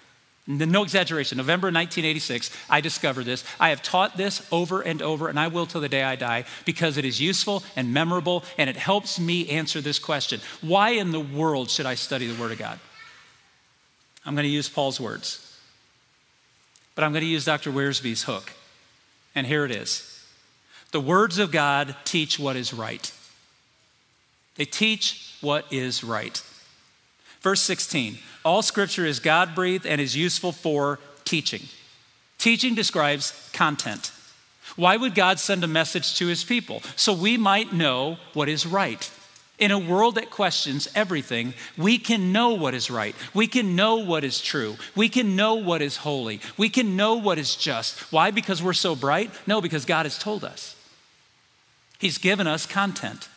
No 0.49 0.85
exaggeration. 0.85 1.39
November 1.39 1.67
1986, 1.67 2.51
I 2.71 2.81
discovered 2.81 3.25
this. 3.25 3.45
I 3.59 3.71
have 3.71 3.83
taught 3.83 4.17
this 4.17 4.47
over 4.53 4.81
and 4.81 5.03
over, 5.03 5.29
and 5.29 5.41
I 5.41 5.49
will 5.49 5.67
till 5.67 5.81
the 5.81 5.89
day 5.89 6.05
I 6.05 6.15
die 6.15 6.45
because 6.65 6.97
it 6.97 7.05
is 7.05 7.21
useful 7.21 7.65
and 7.75 7.93
memorable, 7.93 8.45
and 8.57 8.71
it 8.71 8.77
helps 8.77 9.19
me 9.19 9.49
answer 9.49 9.81
this 9.81 9.99
question 9.99 10.41
Why 10.61 10.91
in 10.91 11.11
the 11.11 11.21
world 11.21 11.69
should 11.69 11.87
I 11.87 11.97
study 11.97 12.27
the 12.27 12.41
Word 12.41 12.53
of 12.53 12.59
God? 12.59 12.79
I'm 14.25 14.35
going 14.35 14.45
to 14.45 14.49
use 14.49 14.69
Paul's 14.69 15.01
words. 15.01 15.46
But 16.97 17.05
I'm 17.05 17.13
going 17.13 17.23
to 17.23 17.29
use 17.29 17.45
Dr. 17.45 17.71
Wiersbe's 17.71 18.25
hook. 18.25 18.53
And 19.37 19.47
here 19.47 19.65
it 19.65 19.71
is 19.71 20.25
The 20.91 21.01
words 21.01 21.39
of 21.39 21.53
God 21.53 21.95
teach 22.05 22.41
what 22.41 22.57
is 22.57 22.75
right. 22.75 23.13
They 24.57 24.65
teach 24.65 25.37
what 25.41 25.71
is 25.71 26.03
right. 26.03 26.43
Verse 27.43 27.61
16 27.61 28.19
All 28.45 28.63
scripture 28.63 29.07
is 29.07 29.21
God 29.21 29.55
breathed 29.55 29.87
and 29.87 30.01
is 30.01 30.17
useful 30.17 30.51
for 30.51 30.99
teaching. 31.25 31.63
Teaching 32.39 32.75
describes 32.75 33.49
content. 33.53 34.11
Why 34.75 34.97
would 34.97 35.15
God 35.15 35.39
send 35.39 35.63
a 35.63 35.69
message 35.69 36.19
to 36.19 36.27
his 36.27 36.45
people? 36.45 36.83
So 36.97 37.13
we 37.13 37.37
might 37.37 37.73
know 37.73 38.19
what 38.35 38.49
is 38.49 38.67
right. 38.67 39.11
In 39.59 39.71
a 39.71 39.79
world 39.79 40.17
that 40.17 40.31
questions 40.31 40.87
everything, 40.95 41.55
we 41.79 41.97
can 41.97 42.31
know 42.31 42.51
what 42.51 42.75
is 42.75 42.91
right. 42.91 43.17
We 43.33 43.47
can 43.47 43.75
know 43.75 43.97
what 43.97 44.23
is 44.23 44.41
true. 44.43 44.77
We 44.95 45.09
can 45.09 45.35
know 45.35 45.55
what 45.55 45.81
is 45.81 45.97
holy. 45.97 46.41
We 46.59 46.69
can 46.69 46.95
know 46.95 47.15
what 47.15 47.39
is 47.39 47.57
just. 47.57 48.13
Why? 48.13 48.31
Because 48.31 48.63
we're 48.63 48.75
so 48.75 48.95
bright? 48.95 49.31
No, 49.47 49.63
because 49.63 49.87
God 49.87 50.05
has 50.05 50.19
told 50.19 50.45
us. 50.45 50.77
He's 51.99 52.19
given 52.19 52.47
us 52.47 52.67
content. 52.67 53.31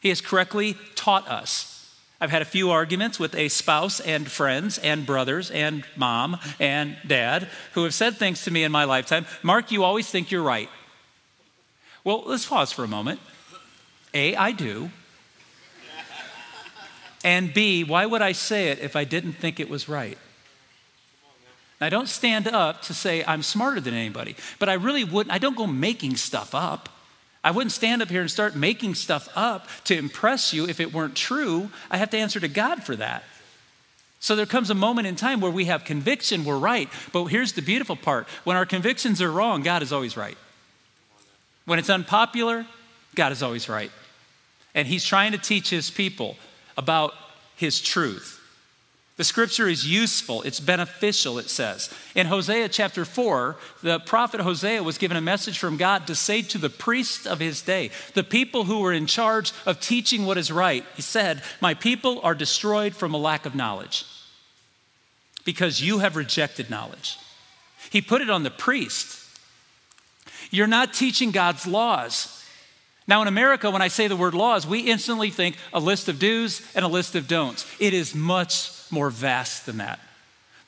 He 0.00 0.10
has 0.10 0.20
correctly 0.20 0.76
taught 0.96 1.26
us. 1.28 1.72
I've 2.20 2.30
had 2.30 2.42
a 2.42 2.44
few 2.44 2.70
arguments 2.70 3.18
with 3.18 3.34
a 3.34 3.48
spouse 3.48 3.98
and 3.98 4.30
friends 4.30 4.78
and 4.78 5.06
brothers 5.06 5.50
and 5.50 5.82
mom 5.96 6.38
and 6.60 6.96
dad 7.06 7.48
who 7.72 7.84
have 7.84 7.94
said 7.94 8.16
things 8.16 8.44
to 8.44 8.50
me 8.52 8.62
in 8.62 8.70
my 8.70 8.84
lifetime 8.84 9.26
Mark, 9.42 9.72
you 9.72 9.82
always 9.82 10.08
think 10.08 10.30
you're 10.30 10.42
right. 10.42 10.68
Well, 12.04 12.22
let's 12.26 12.46
pause 12.46 12.70
for 12.70 12.84
a 12.84 12.88
moment. 12.88 13.18
A, 14.14 14.36
I 14.36 14.52
do. 14.52 14.90
And 17.24 17.54
B, 17.54 17.84
why 17.84 18.06
would 18.06 18.22
I 18.22 18.32
say 18.32 18.68
it 18.68 18.80
if 18.80 18.96
I 18.96 19.04
didn't 19.04 19.34
think 19.34 19.60
it 19.60 19.68
was 19.68 19.88
right? 19.88 20.18
I 21.80 21.88
don't 21.88 22.08
stand 22.08 22.46
up 22.46 22.82
to 22.82 22.94
say 22.94 23.24
I'm 23.26 23.42
smarter 23.42 23.80
than 23.80 23.94
anybody, 23.94 24.36
but 24.58 24.68
I 24.68 24.74
really 24.74 25.02
wouldn't, 25.02 25.34
I 25.34 25.38
don't 25.38 25.56
go 25.56 25.66
making 25.66 26.16
stuff 26.16 26.54
up. 26.54 26.88
I 27.44 27.50
wouldn't 27.50 27.72
stand 27.72 28.02
up 28.02 28.08
here 28.08 28.20
and 28.20 28.30
start 28.30 28.54
making 28.54 28.94
stuff 28.94 29.28
up 29.34 29.66
to 29.84 29.96
impress 29.96 30.52
you 30.52 30.68
if 30.68 30.78
it 30.78 30.92
weren't 30.92 31.16
true. 31.16 31.70
I 31.90 31.96
have 31.96 32.10
to 32.10 32.18
answer 32.18 32.38
to 32.38 32.46
God 32.46 32.84
for 32.84 32.94
that. 32.96 33.24
So 34.20 34.36
there 34.36 34.46
comes 34.46 34.70
a 34.70 34.74
moment 34.74 35.08
in 35.08 35.16
time 35.16 35.40
where 35.40 35.50
we 35.50 35.64
have 35.64 35.84
conviction, 35.84 36.44
we're 36.44 36.56
right. 36.56 36.88
But 37.12 37.24
here's 37.24 37.54
the 37.54 37.62
beautiful 37.62 37.96
part 37.96 38.28
when 38.44 38.56
our 38.56 38.64
convictions 38.64 39.20
are 39.20 39.32
wrong, 39.32 39.62
God 39.62 39.82
is 39.82 39.92
always 39.92 40.16
right. 40.16 40.38
When 41.64 41.80
it's 41.80 41.90
unpopular, 41.90 42.64
God 43.16 43.32
is 43.32 43.42
always 43.42 43.68
right. 43.68 43.90
And 44.76 44.86
He's 44.86 45.04
trying 45.04 45.32
to 45.32 45.38
teach 45.38 45.70
His 45.70 45.90
people 45.90 46.36
about 46.76 47.14
His 47.56 47.80
truth. 47.80 48.42
The 49.16 49.24
scripture 49.24 49.68
is 49.68 49.86
useful, 49.86 50.42
it's 50.42 50.58
beneficial, 50.58 51.38
it 51.38 51.50
says. 51.50 51.92
In 52.14 52.26
Hosea 52.26 52.68
chapter 52.70 53.04
4, 53.04 53.56
the 53.82 54.00
prophet 54.00 54.40
Hosea 54.40 54.82
was 54.82 54.96
given 54.96 55.18
a 55.18 55.20
message 55.20 55.58
from 55.58 55.76
God 55.76 56.06
to 56.06 56.14
say 56.14 56.40
to 56.42 56.58
the 56.58 56.70
priests 56.70 57.26
of 57.26 57.38
his 57.38 57.60
day, 57.60 57.90
the 58.14 58.24
people 58.24 58.64
who 58.64 58.80
were 58.80 58.92
in 58.92 59.06
charge 59.06 59.52
of 59.66 59.80
teaching 59.80 60.24
what 60.24 60.38
is 60.38 60.50
right, 60.50 60.84
he 60.96 61.02
said, 61.02 61.42
My 61.60 61.74
people 61.74 62.20
are 62.22 62.34
destroyed 62.34 62.96
from 62.96 63.12
a 63.12 63.18
lack 63.18 63.44
of 63.44 63.54
knowledge 63.54 64.06
because 65.44 65.80
you 65.82 65.98
have 65.98 66.16
rejected 66.16 66.70
knowledge. 66.70 67.18
He 67.90 68.00
put 68.00 68.22
it 68.22 68.30
on 68.30 68.44
the 68.44 68.50
priest. 68.50 69.18
You're 70.50 70.66
not 70.66 70.94
teaching 70.94 71.30
God's 71.30 71.66
laws. 71.66 72.41
Now, 73.12 73.20
in 73.20 73.28
America, 73.28 73.70
when 73.70 73.82
I 73.82 73.88
say 73.88 74.08
the 74.08 74.16
word 74.16 74.32
laws, 74.32 74.66
we 74.66 74.80
instantly 74.80 75.28
think 75.28 75.58
a 75.74 75.78
list 75.78 76.08
of 76.08 76.18
do's 76.18 76.62
and 76.74 76.82
a 76.82 76.88
list 76.88 77.14
of 77.14 77.28
don'ts. 77.28 77.66
It 77.78 77.92
is 77.92 78.14
much 78.14 78.70
more 78.90 79.10
vast 79.10 79.66
than 79.66 79.76
that. 79.76 80.00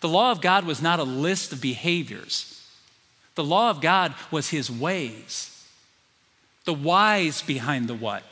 The 0.01 0.11
law 0.11 0.31
of 0.31 0.43
God 0.43 0.67
was 0.67 0.83
not 0.83 1.01
a 1.01 1.05
list 1.05 1.55
of 1.55 1.63
behaviors, 1.63 2.63
the 3.35 3.43
law 3.43 3.71
of 3.71 3.81
God 3.81 4.13
was 4.31 4.51
his 4.51 4.71
ways, 4.71 5.67
the 6.67 6.75
whys 6.75 7.41
behind 7.41 7.89
the 7.89 7.95
what, 7.95 8.23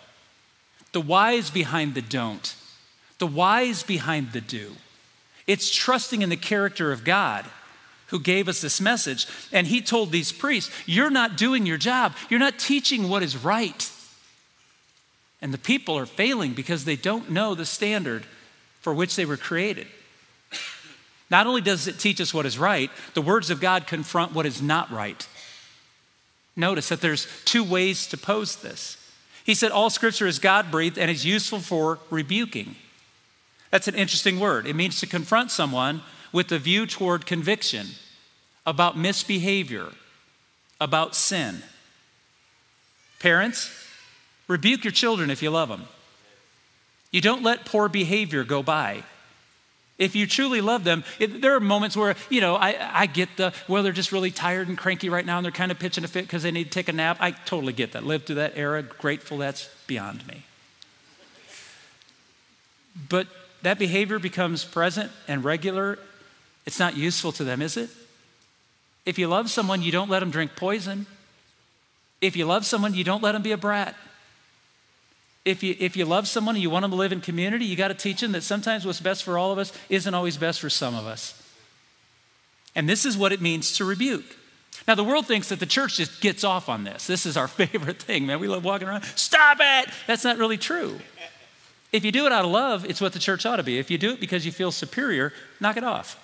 the 0.92 1.00
whys 1.00 1.49
behind 1.49 1.95
the 1.95 2.02
don't, 2.02 2.54
the 3.16 3.26
whys 3.26 3.83
behind 3.83 4.33
the 4.33 4.42
do. 4.42 4.73
It's 5.47 5.75
trusting 5.75 6.21
in 6.21 6.28
the 6.28 6.37
character 6.37 6.92
of 6.92 7.02
God 7.02 7.47
who 8.09 8.21
gave 8.21 8.47
us 8.47 8.61
this 8.61 8.78
message. 8.78 9.26
And 9.52 9.69
he 9.69 9.81
told 9.81 10.12
these 10.12 10.33
priests, 10.33 10.71
You're 10.85 11.09
not 11.09 11.38
doing 11.38 11.64
your 11.64 11.78
job, 11.78 12.12
you're 12.28 12.38
not 12.38 12.59
teaching 12.59 13.09
what 13.09 13.23
is 13.23 13.42
right. 13.42 13.90
And 15.42 15.52
the 15.52 15.58
people 15.58 15.99
are 15.99 16.06
failing 16.06 16.54
because 16.54 16.84
they 16.84 16.96
don't 16.96 17.30
know 17.30 17.54
the 17.54 17.66
standard 17.66 18.25
for 18.80 18.94
which 18.94 19.16
they 19.16 19.26
were 19.26 19.37
created. 19.37 19.88
Not 21.30 21.46
only 21.46 21.61
does 21.61 21.88
it 21.88 21.99
teach 21.99 22.20
us 22.20 22.32
what 22.32 22.46
is 22.46 22.58
right, 22.58 22.90
the 23.14 23.22
words 23.22 23.50
of 23.50 23.61
God 23.61 23.87
confront 23.87 24.34
what 24.34 24.46
is 24.46 24.62
not 24.62 24.90
right. 24.90 25.26
Notice 26.54 26.90
that 26.90 27.00
there's 27.00 27.26
two 27.44 27.64
ways 27.64 28.06
to 28.08 28.16
pose 28.16 28.56
this. 28.56 28.96
He 29.44 29.54
said, 29.54 29.72
All 29.72 29.90
scripture 29.90 30.26
is 30.26 30.38
God 30.38 30.70
breathed 30.70 30.99
and 30.99 31.11
is 31.11 31.25
useful 31.25 31.58
for 31.58 31.99
rebuking. 32.11 32.76
That's 33.70 33.88
an 33.88 33.94
interesting 33.94 34.38
word. 34.38 34.66
It 34.66 34.76
means 34.76 35.00
to 35.00 35.06
confront 35.06 35.50
someone 35.50 36.02
with 36.32 36.52
a 36.52 36.58
view 36.58 36.87
toward 36.87 37.26
conviction 37.26 37.88
about 38.66 38.99
misbehavior, 38.99 39.87
about 40.80 41.16
sin. 41.16 41.62
Parents, 43.18 43.70
rebuke 44.49 44.84
your 44.84 44.92
children 44.92 45.30
if 45.30 45.42
you 45.42 45.50
love 45.50 45.68
them. 45.68 45.84
You 47.11 47.20
don't 47.20 47.42
let 47.42 47.64
poor 47.64 47.88
behavior 47.88 48.44
go 48.44 48.62
by. 48.62 49.04
If 49.99 50.16
you 50.16 50.26
truly 50.26 50.61
love 50.61 50.84
them, 50.84 51.04
it, 51.18 51.42
there 51.42 51.54
are 51.54 51.61
moments 51.61 51.96
where, 51.96 52.16
you 52.28 52.40
know, 52.40 52.56
I, 52.56 53.02
I 53.02 53.06
get 53.06 53.37
the, 53.37 53.52
well, 53.68 53.82
they're 53.82 53.92
just 53.92 54.11
really 54.11 54.30
tired 54.30 54.66
and 54.66 54.76
cranky 54.76 55.08
right 55.08 55.25
now 55.25 55.37
and 55.37 55.44
they're 55.44 55.52
kind 55.52 55.70
of 55.70 55.78
pitching 55.78 56.02
a 56.02 56.08
fit 56.08 56.25
because 56.25 56.42
they 56.42 56.50
need 56.50 56.64
to 56.64 56.70
take 56.70 56.88
a 56.88 56.92
nap. 56.92 57.18
I 57.20 57.32
totally 57.32 57.72
get 57.72 57.92
that. 57.92 58.04
Lived 58.04 58.26
through 58.26 58.37
that 58.37 58.54
era, 58.56 58.82
grateful, 58.82 59.38
that's 59.38 59.68
beyond 59.87 60.26
me. 60.26 60.44
But 63.08 63.28
that 63.62 63.78
behavior 63.78 64.18
becomes 64.18 64.64
present 64.64 65.12
and 65.28 65.44
regular. 65.44 65.99
It's 66.66 66.78
not 66.78 66.96
useful 66.96 67.32
to 67.32 67.44
them, 67.44 67.62
is 67.62 67.76
it? 67.76 67.90
If 69.04 69.18
you 69.18 69.28
love 69.28 69.50
someone, 69.50 69.82
you 69.82 69.92
don't 69.92 70.11
let 70.11 70.20
them 70.20 70.30
drink 70.30 70.56
poison. 70.56 71.06
If 72.20 72.37
you 72.37 72.46
love 72.46 72.64
someone, 72.64 72.94
you 72.94 73.04
don't 73.04 73.22
let 73.22 73.32
them 73.32 73.42
be 73.42 73.52
a 73.52 73.56
brat. 73.56 73.94
If 75.44 75.62
you, 75.62 75.75
if 75.78 75.96
you 75.96 76.04
love 76.04 76.28
someone 76.28 76.54
and 76.54 76.62
you 76.62 76.70
want 76.70 76.84
them 76.84 76.92
to 76.92 76.96
live 76.96 77.12
in 77.12 77.20
community, 77.20 77.64
you 77.64 77.76
got 77.76 77.88
to 77.88 77.94
teach 77.94 78.20
them 78.20 78.32
that 78.32 78.42
sometimes 78.42 78.87
what's 78.87 79.00
best 79.00 79.25
for 79.25 79.37
all 79.37 79.50
of 79.50 79.58
us 79.58 79.72
isn't 79.88 80.14
always 80.14 80.37
best 80.37 80.61
for 80.61 80.70
some 80.70 80.94
of 80.94 81.06
us. 81.06 81.40
And 82.75 82.88
this 82.88 83.04
is 83.04 83.16
what 83.16 83.32
it 83.32 83.40
means 83.40 83.72
to 83.76 83.84
rebuke. 83.84 84.37
Now, 84.86 84.95
the 84.95 85.04
world 85.04 85.26
thinks 85.26 85.49
that 85.49 85.60
the 85.60 85.67
church 85.67 85.97
just 85.97 86.21
gets 86.21 86.45
off 86.45 86.69
on 86.69 86.84
this. 86.84 87.06
This 87.06 87.26
is 87.26 87.36
our 87.36 87.49
favorite 87.49 88.00
thing, 88.00 88.26
man. 88.26 88.40
We 88.40 88.49
love 88.49 88.64
walking 88.64 88.88
around. 88.88 89.04
Stop 89.17 89.58
it! 89.60 89.90
That's 90.06 90.25
not 90.25 90.38
really 90.38 90.58
true. 90.58 90.99
If 91.93 92.04
you 92.04 92.12
do 92.12 92.25
it 92.25 92.32
out 92.32 92.45
of 92.45 92.50
love, 92.50 92.86
it's 92.86 93.00
what 93.00 93.12
the 93.12 93.19
church 93.19 93.45
ought 93.45 93.56
to 93.56 93.62
be. 93.62 93.78
If 93.78 93.90
you 93.90 93.99
do 93.99 94.12
it 94.12 94.21
because 94.21 94.47
you 94.47 94.52
feel 94.52 94.73
superior, 94.73 95.32
knock 95.60 95.76
it 95.76 95.84
off. 95.84 96.19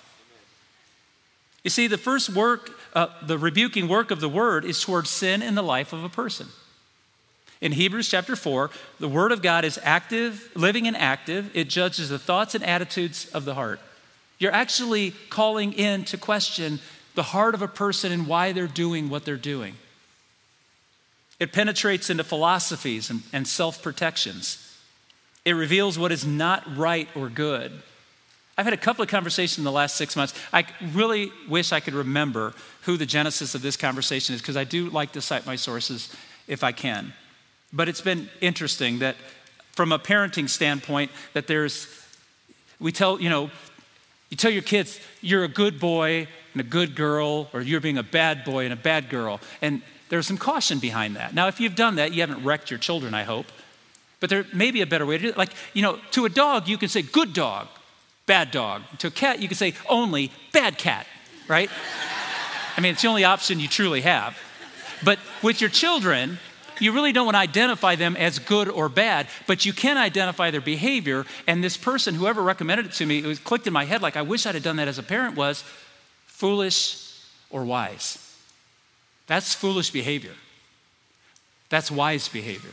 You 1.63 1.69
see, 1.69 1.87
the 1.87 1.97
first 1.97 2.29
work, 2.29 2.71
uh, 2.93 3.07
the 3.21 3.37
rebuking 3.37 3.87
work 3.87 4.11
of 4.11 4.19
the 4.19 4.29
word 4.29 4.65
is 4.65 4.81
towards 4.81 5.09
sin 5.09 5.41
in 5.41 5.55
the 5.55 5.61
life 5.61 5.93
of 5.93 6.03
a 6.03 6.09
person. 6.09 6.47
In 7.61 7.73
Hebrews 7.73 8.07
chapter 8.07 8.35
4, 8.35 8.69
the 8.99 9.09
Word 9.09 9.31
of 9.31 9.41
God 9.41 9.65
is 9.65 9.79
active, 9.83 10.49
living 10.55 10.87
and 10.87 10.95
active. 10.95 11.51
It 11.53 11.69
judges 11.69 12.09
the 12.09 12.19
thoughts 12.19 12.55
and 12.55 12.63
attitudes 12.63 13.29
of 13.33 13.43
the 13.43 13.55
heart. 13.55 13.81
You're 14.37 14.53
actually 14.53 15.11
calling 15.29 15.73
in 15.73 16.05
to 16.05 16.17
question 16.17 16.79
the 17.15 17.23
heart 17.23 17.53
of 17.53 17.61
a 17.61 17.67
person 17.67 18.13
and 18.13 18.27
why 18.27 18.53
they're 18.53 18.67
doing 18.67 19.09
what 19.09 19.25
they're 19.25 19.35
doing. 19.35 19.75
It 21.37 21.51
penetrates 21.51 22.09
into 22.09 22.23
philosophies 22.23 23.09
and, 23.09 23.23
and 23.33 23.45
self 23.45 23.81
protections. 23.81 24.65
It 25.43 25.53
reveals 25.53 25.99
what 25.99 26.13
is 26.13 26.25
not 26.25 26.63
right 26.77 27.09
or 27.15 27.27
good. 27.27 27.71
I've 28.57 28.65
had 28.65 28.73
a 28.73 28.77
couple 28.77 29.03
of 29.03 29.09
conversations 29.09 29.57
in 29.57 29.63
the 29.63 29.71
last 29.71 29.95
six 29.95 30.15
months. 30.15 30.33
I 30.51 30.65
really 30.93 31.31
wish 31.47 31.71
I 31.71 31.79
could 31.79 31.93
remember 31.93 32.53
who 32.83 32.97
the 32.97 33.05
genesis 33.05 33.55
of 33.55 33.61
this 33.61 33.77
conversation 33.77 34.35
is 34.35 34.41
because 34.41 34.57
I 34.57 34.65
do 34.65 34.89
like 34.89 35.13
to 35.13 35.21
cite 35.21 35.45
my 35.45 35.55
sources 35.55 36.13
if 36.47 36.63
I 36.63 36.73
can. 36.73 37.13
But 37.71 37.87
it's 37.89 38.01
been 38.01 38.29
interesting 38.41 38.99
that 38.99 39.15
from 39.73 39.91
a 39.91 39.99
parenting 39.99 40.49
standpoint, 40.49 41.11
that 41.33 41.47
there's, 41.47 41.87
we 42.79 42.91
tell, 42.91 43.21
you 43.21 43.29
know, 43.29 43.51
you 44.29 44.37
tell 44.37 44.51
your 44.51 44.61
kids 44.61 44.99
you're 45.21 45.43
a 45.43 45.49
good 45.49 45.79
boy 45.79 46.27
and 46.53 46.61
a 46.61 46.63
good 46.63 46.95
girl, 46.95 47.49
or 47.53 47.61
you're 47.61 47.79
being 47.79 47.97
a 47.97 48.03
bad 48.03 48.43
boy 48.43 48.65
and 48.65 48.73
a 48.73 48.77
bad 48.77 49.09
girl. 49.09 49.39
And 49.61 49.81
there's 50.09 50.27
some 50.27 50.37
caution 50.37 50.79
behind 50.79 51.15
that. 51.15 51.33
Now, 51.33 51.47
if 51.47 51.59
you've 51.59 51.75
done 51.75 51.95
that, 51.95 52.13
you 52.13 52.21
haven't 52.21 52.43
wrecked 52.43 52.71
your 52.71 52.79
children, 52.79 53.13
I 53.13 53.23
hope. 53.23 53.45
But 54.19 54.29
there 54.29 54.45
may 54.53 54.71
be 54.71 54.81
a 54.81 54.85
better 54.85 55.05
way 55.05 55.17
to 55.17 55.23
do 55.23 55.29
it. 55.29 55.37
Like, 55.37 55.53
you 55.73 55.81
know, 55.81 55.99
to 56.11 56.25
a 56.25 56.29
dog, 56.29 56.67
you 56.67 56.77
can 56.77 56.89
say 56.89 57.01
good 57.01 57.33
dog, 57.33 57.67
bad 58.25 58.51
dog. 58.51 58.81
To 58.99 59.07
a 59.07 59.11
cat, 59.11 59.39
you 59.39 59.47
can 59.47 59.55
say 59.55 59.73
only 59.87 60.31
bad 60.51 60.77
cat, 60.77 61.07
right? 61.47 61.69
I 62.77 62.81
mean, 62.81 62.93
it's 62.93 63.01
the 63.01 63.07
only 63.07 63.23
option 63.23 63.59
you 63.59 63.67
truly 63.67 64.01
have. 64.01 64.37
But 65.03 65.19
with 65.41 65.61
your 65.61 65.69
children, 65.69 66.39
you 66.79 66.91
really 66.91 67.11
don't 67.11 67.25
want 67.25 67.35
to 67.35 67.39
identify 67.39 67.95
them 67.95 68.15
as 68.15 68.39
good 68.39 68.69
or 68.69 68.89
bad, 68.89 69.27
but 69.47 69.65
you 69.65 69.73
can 69.73 69.97
identify 69.97 70.51
their 70.51 70.61
behavior. 70.61 71.25
And 71.47 71.63
this 71.63 71.77
person, 71.77 72.15
whoever 72.15 72.41
recommended 72.41 72.87
it 72.87 72.91
to 72.93 73.05
me, 73.05 73.19
it 73.19 73.25
was 73.25 73.39
clicked 73.39 73.67
in 73.67 73.73
my 73.73 73.85
head 73.85 74.01
like, 74.01 74.15
I 74.15 74.21
wish 74.21 74.45
I'd 74.45 74.55
have 74.55 74.63
done 74.63 74.77
that 74.77 74.87
as 74.87 74.97
a 74.97 75.03
parent, 75.03 75.35
was 75.35 75.63
foolish 76.25 77.11
or 77.49 77.65
wise. 77.65 78.25
That's 79.27 79.53
foolish 79.53 79.91
behavior. 79.91 80.33
That's 81.69 81.91
wise 81.91 82.27
behavior. 82.27 82.71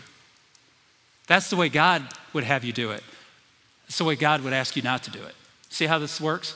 That's 1.27 1.51
the 1.51 1.57
way 1.57 1.69
God 1.69 2.03
would 2.33 2.45
have 2.45 2.65
you 2.65 2.73
do 2.73 2.93
it. 2.93 3.03
That's 3.87 3.99
the 3.99 4.05
way 4.05 4.17
God 4.17 4.43
would 4.43 4.53
ask 4.53 4.77
you 4.77 4.83
not 4.83 5.03
to 5.05 5.11
do 5.11 5.23
it. 5.23 5.35
See 5.69 5.87
how 5.87 5.99
this 5.99 6.21
works? 6.21 6.55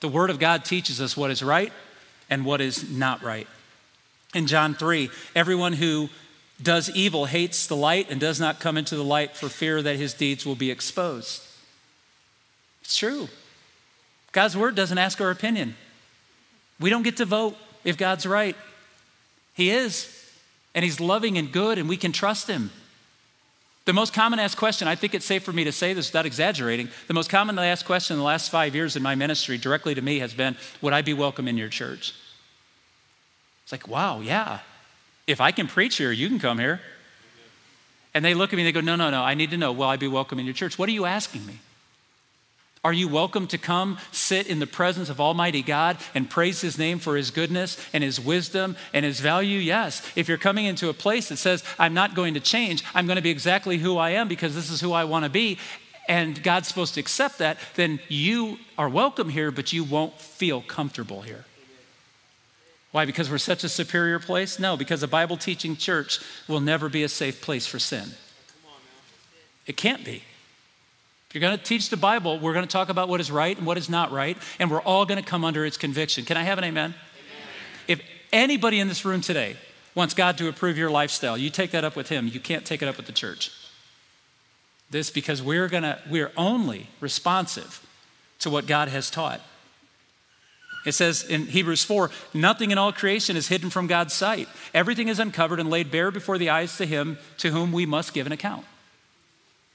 The 0.00 0.08
Word 0.08 0.30
of 0.30 0.38
God 0.38 0.64
teaches 0.64 1.00
us 1.00 1.16
what 1.16 1.30
is 1.30 1.42
right 1.42 1.72
and 2.28 2.44
what 2.44 2.60
is 2.60 2.90
not 2.90 3.22
right. 3.22 3.46
In 4.34 4.46
John 4.46 4.74
3, 4.74 5.10
everyone 5.34 5.72
who 5.72 6.08
does 6.60 6.90
evil 6.90 7.26
hates 7.26 7.66
the 7.66 7.76
light 7.76 8.10
and 8.10 8.20
does 8.20 8.40
not 8.40 8.60
come 8.60 8.76
into 8.76 8.96
the 8.96 9.04
light 9.04 9.36
for 9.36 9.48
fear 9.48 9.80
that 9.82 9.96
his 9.96 10.14
deeds 10.14 10.44
will 10.44 10.56
be 10.56 10.70
exposed. 10.70 11.42
It's 12.82 12.96
true. 12.96 13.28
God's 14.32 14.56
word 14.56 14.74
doesn't 14.74 14.98
ask 14.98 15.20
our 15.20 15.30
opinion. 15.30 15.76
We 16.80 16.90
don't 16.90 17.02
get 17.02 17.16
to 17.18 17.24
vote 17.24 17.56
if 17.84 17.96
God's 17.96 18.26
right. 18.26 18.56
He 19.54 19.70
is. 19.70 20.14
And 20.74 20.84
he's 20.84 21.00
loving 21.00 21.38
and 21.38 21.50
good, 21.50 21.78
and 21.78 21.88
we 21.88 21.96
can 21.96 22.12
trust 22.12 22.48
him. 22.48 22.70
The 23.84 23.92
most 23.94 24.12
common 24.12 24.38
asked 24.38 24.58
question, 24.58 24.86
I 24.86 24.96
think 24.96 25.14
it's 25.14 25.24
safe 25.24 25.42
for 25.42 25.52
me 25.52 25.64
to 25.64 25.72
say 25.72 25.94
this 25.94 26.08
without 26.10 26.26
exaggerating, 26.26 26.90
the 27.06 27.14
most 27.14 27.30
commonly 27.30 27.66
asked 27.66 27.86
question 27.86 28.14
in 28.14 28.18
the 28.18 28.24
last 28.24 28.50
five 28.50 28.74
years 28.74 28.96
in 28.96 29.02
my 29.02 29.14
ministry 29.14 29.56
directly 29.56 29.94
to 29.94 30.02
me 30.02 30.18
has 30.18 30.34
been 30.34 30.56
Would 30.82 30.92
I 30.92 31.00
be 31.00 31.14
welcome 31.14 31.48
in 31.48 31.56
your 31.56 31.70
church? 31.70 32.14
It's 33.64 33.72
like, 33.72 33.88
wow, 33.88 34.20
yeah, 34.20 34.60
if 35.28 35.40
I 35.40 35.52
can 35.52 35.68
preach 35.68 35.98
here, 35.98 36.10
you 36.10 36.28
can 36.28 36.40
come 36.40 36.58
here. 36.58 36.80
And 38.14 38.24
they 38.24 38.34
look 38.34 38.52
at 38.52 38.56
me 38.56 38.62
and 38.62 38.66
they 38.66 38.72
go, 38.72 38.80
No, 38.80 38.96
no, 38.96 39.10
no, 39.10 39.22
I 39.22 39.34
need 39.34 39.50
to 39.50 39.56
know, 39.56 39.70
will 39.70 39.84
I 39.84 39.96
be 39.96 40.08
welcome 40.08 40.40
in 40.40 40.46
your 40.46 40.54
church? 40.54 40.78
What 40.78 40.88
are 40.88 40.92
you 40.92 41.04
asking 41.04 41.46
me? 41.46 41.60
Are 42.82 42.92
you 42.92 43.08
welcome 43.08 43.46
to 43.48 43.58
come 43.58 43.98
sit 44.12 44.46
in 44.46 44.60
the 44.60 44.66
presence 44.66 45.10
of 45.10 45.20
Almighty 45.20 45.62
God 45.62 45.98
and 46.14 46.30
praise 46.30 46.62
His 46.62 46.78
name 46.78 46.98
for 46.98 47.16
His 47.16 47.30
goodness 47.30 47.76
and 47.92 48.02
His 48.02 48.18
wisdom 48.18 48.76
and 48.94 49.04
His 49.04 49.20
value? 49.20 49.58
Yes. 49.58 50.00
If 50.16 50.28
you're 50.28 50.38
coming 50.38 50.64
into 50.64 50.88
a 50.88 50.94
place 50.94 51.28
that 51.28 51.36
says, 51.36 51.62
I'm 51.78 51.92
not 51.92 52.14
going 52.14 52.34
to 52.34 52.40
change, 52.40 52.82
I'm 52.94 53.06
going 53.06 53.16
to 53.16 53.22
be 53.22 53.30
exactly 53.30 53.78
who 53.78 53.98
I 53.98 54.10
am 54.10 54.28
because 54.28 54.54
this 54.54 54.70
is 54.70 54.80
who 54.80 54.92
I 54.92 55.04
want 55.04 55.24
to 55.24 55.30
be, 55.30 55.58
and 56.08 56.42
God's 56.42 56.68
supposed 56.68 56.94
to 56.94 57.00
accept 57.00 57.38
that, 57.38 57.58
then 57.74 58.00
you 58.08 58.58
are 58.78 58.88
welcome 58.88 59.28
here, 59.28 59.50
but 59.50 59.74
you 59.74 59.84
won't 59.84 60.18
feel 60.18 60.62
comfortable 60.62 61.20
here. 61.20 61.44
Why? 62.98 63.04
Because 63.04 63.30
we're 63.30 63.38
such 63.38 63.62
a 63.62 63.68
superior 63.68 64.18
place? 64.18 64.58
No, 64.58 64.76
because 64.76 65.04
a 65.04 65.06
Bible 65.06 65.36
teaching 65.36 65.76
church 65.76 66.18
will 66.48 66.58
never 66.58 66.88
be 66.88 67.04
a 67.04 67.08
safe 67.08 67.40
place 67.40 67.64
for 67.64 67.78
sin. 67.78 68.08
It 69.68 69.76
can't 69.76 70.04
be. 70.04 70.24
If 71.28 71.34
you're 71.34 71.40
going 71.40 71.56
to 71.56 71.62
teach 71.62 71.90
the 71.90 71.96
Bible, 71.96 72.40
we're 72.40 72.54
going 72.54 72.66
to 72.66 72.72
talk 72.72 72.88
about 72.88 73.08
what 73.08 73.20
is 73.20 73.30
right 73.30 73.56
and 73.56 73.64
what 73.64 73.78
is 73.78 73.88
not 73.88 74.10
right, 74.10 74.36
and 74.58 74.68
we're 74.68 74.80
all 74.80 75.06
going 75.06 75.22
to 75.22 75.24
come 75.24 75.44
under 75.44 75.64
its 75.64 75.76
conviction. 75.76 76.24
Can 76.24 76.36
I 76.36 76.42
have 76.42 76.58
an 76.58 76.64
amen? 76.64 76.92
amen? 76.92 76.96
If 77.86 78.00
anybody 78.32 78.80
in 78.80 78.88
this 78.88 79.04
room 79.04 79.20
today 79.20 79.54
wants 79.94 80.12
God 80.12 80.36
to 80.38 80.48
approve 80.48 80.76
your 80.76 80.90
lifestyle, 80.90 81.38
you 81.38 81.50
take 81.50 81.70
that 81.70 81.84
up 81.84 81.94
with 81.94 82.08
Him. 82.08 82.26
You 82.26 82.40
can't 82.40 82.64
take 82.64 82.82
it 82.82 82.88
up 82.88 82.96
with 82.96 83.06
the 83.06 83.12
church. 83.12 83.52
This 84.90 85.08
because 85.08 85.40
we're 85.40 85.68
going 85.68 85.84
to, 85.84 86.00
we're 86.10 86.32
only 86.36 86.88
responsive 87.00 87.80
to 88.40 88.50
what 88.50 88.66
God 88.66 88.88
has 88.88 89.08
taught. 89.08 89.40
It 90.88 90.94
says 90.94 91.22
in 91.22 91.46
Hebrews 91.46 91.84
4 91.84 92.10
nothing 92.32 92.70
in 92.70 92.78
all 92.78 92.92
creation 92.92 93.36
is 93.36 93.48
hidden 93.48 93.68
from 93.68 93.86
God's 93.86 94.14
sight. 94.14 94.48
Everything 94.72 95.08
is 95.08 95.18
uncovered 95.18 95.60
and 95.60 95.68
laid 95.68 95.90
bare 95.90 96.10
before 96.10 96.38
the 96.38 96.48
eyes 96.48 96.78
to 96.78 96.86
Him 96.86 97.18
to 97.38 97.50
whom 97.50 97.72
we 97.72 97.84
must 97.84 98.14
give 98.14 98.26
an 98.26 98.32
account. 98.32 98.64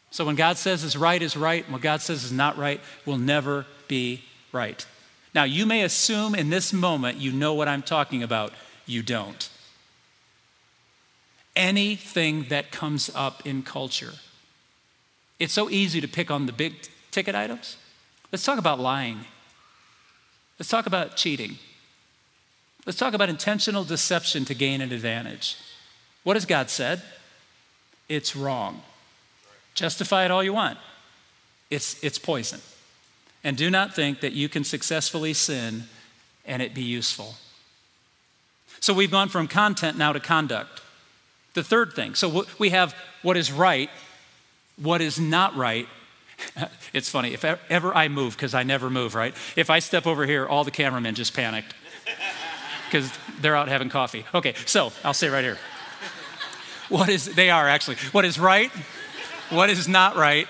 So 0.09 0.25
when 0.25 0.35
God 0.35 0.57
says 0.57 0.83
is 0.83 0.97
right 0.97 1.21
is 1.21 1.37
right, 1.37 1.63
and 1.63 1.71
what 1.71 1.81
God 1.81 2.01
says 2.01 2.23
is 2.23 2.31
not 2.31 2.57
right 2.57 2.81
will 3.05 3.17
never 3.17 3.65
be 3.87 4.23
right. 4.51 4.85
Now, 5.35 5.43
you 5.43 5.65
may 5.65 5.83
assume 5.83 6.35
in 6.35 6.49
this 6.49 6.73
moment 6.73 7.17
you 7.17 7.31
know 7.31 7.53
what 7.53 7.67
I'm 7.67 7.81
talking 7.81 8.23
about. 8.23 8.51
You 8.85 9.03
don't. 9.03 9.49
Anything 11.55 12.45
that 12.49 12.71
comes 12.71 13.11
up 13.13 13.45
in 13.45 13.61
culture, 13.61 14.13
it's 15.39 15.53
so 15.53 15.69
easy 15.69 16.01
to 16.01 16.07
pick 16.07 16.31
on 16.31 16.47
the 16.47 16.53
big 16.53 16.73
ticket 17.11 17.35
items. 17.35 17.77
Let's 18.31 18.43
talk 18.43 18.57
about 18.57 18.79
lying. 18.79 19.25
Let's 20.63 20.71
talk 20.71 20.85
about 20.85 21.17
cheating. 21.17 21.57
Let's 22.85 22.97
talk 22.97 23.13
about 23.13 23.27
intentional 23.27 23.83
deception 23.83 24.45
to 24.45 24.53
gain 24.53 24.79
an 24.79 24.93
advantage. 24.93 25.57
What 26.23 26.37
has 26.37 26.45
God 26.45 26.69
said? 26.69 27.01
It's 28.07 28.33
wrong. 28.33 28.81
Justify 29.73 30.23
it 30.23 30.31
all 30.31 30.41
you 30.41 30.53
want. 30.53 30.77
It's, 31.69 32.01
it's 32.01 32.17
poison. 32.17 32.61
And 33.43 33.57
do 33.57 33.69
not 33.69 33.93
think 33.93 34.21
that 34.21 34.31
you 34.31 34.47
can 34.47 34.63
successfully 34.63 35.33
sin 35.33 35.83
and 36.45 36.61
it 36.61 36.73
be 36.73 36.81
useful. 36.81 37.35
So 38.79 38.93
we've 38.93 39.11
gone 39.11 39.27
from 39.27 39.49
content 39.49 39.97
now 39.97 40.13
to 40.13 40.21
conduct. 40.21 40.81
The 41.55 41.63
third 41.63 41.91
thing. 41.91 42.15
So 42.15 42.45
we 42.57 42.69
have 42.69 42.95
what 43.21 43.35
is 43.35 43.51
right, 43.51 43.89
what 44.77 45.01
is 45.01 45.19
not 45.19 45.57
right. 45.57 45.89
It's 46.93 47.09
funny, 47.09 47.33
if 47.33 47.43
ever 47.43 47.95
I 47.95 48.07
move, 48.07 48.35
because 48.35 48.53
I 48.53 48.61
never 48.61 48.87
move, 48.87 49.15
right? 49.15 49.33
If 49.55 49.71
I 49.71 49.79
step 49.79 50.05
over 50.05 50.27
here, 50.27 50.45
all 50.45 50.63
the 50.63 50.69
cameramen 50.69 51.15
just 51.15 51.33
panicked 51.33 51.73
because 52.85 53.11
they're 53.41 53.55
out 53.55 53.67
having 53.67 53.89
coffee. 53.89 54.25
Okay, 54.31 54.53
so 54.67 54.91
I'll 55.03 55.15
say 55.15 55.29
right 55.29 55.43
here. 55.43 55.57
What 56.89 57.09
is, 57.09 57.25
they 57.25 57.49
are 57.49 57.67
actually, 57.67 57.95
what 58.11 58.25
is 58.25 58.37
right, 58.37 58.69
what 59.49 59.71
is 59.71 59.87
not 59.87 60.15
right. 60.15 60.47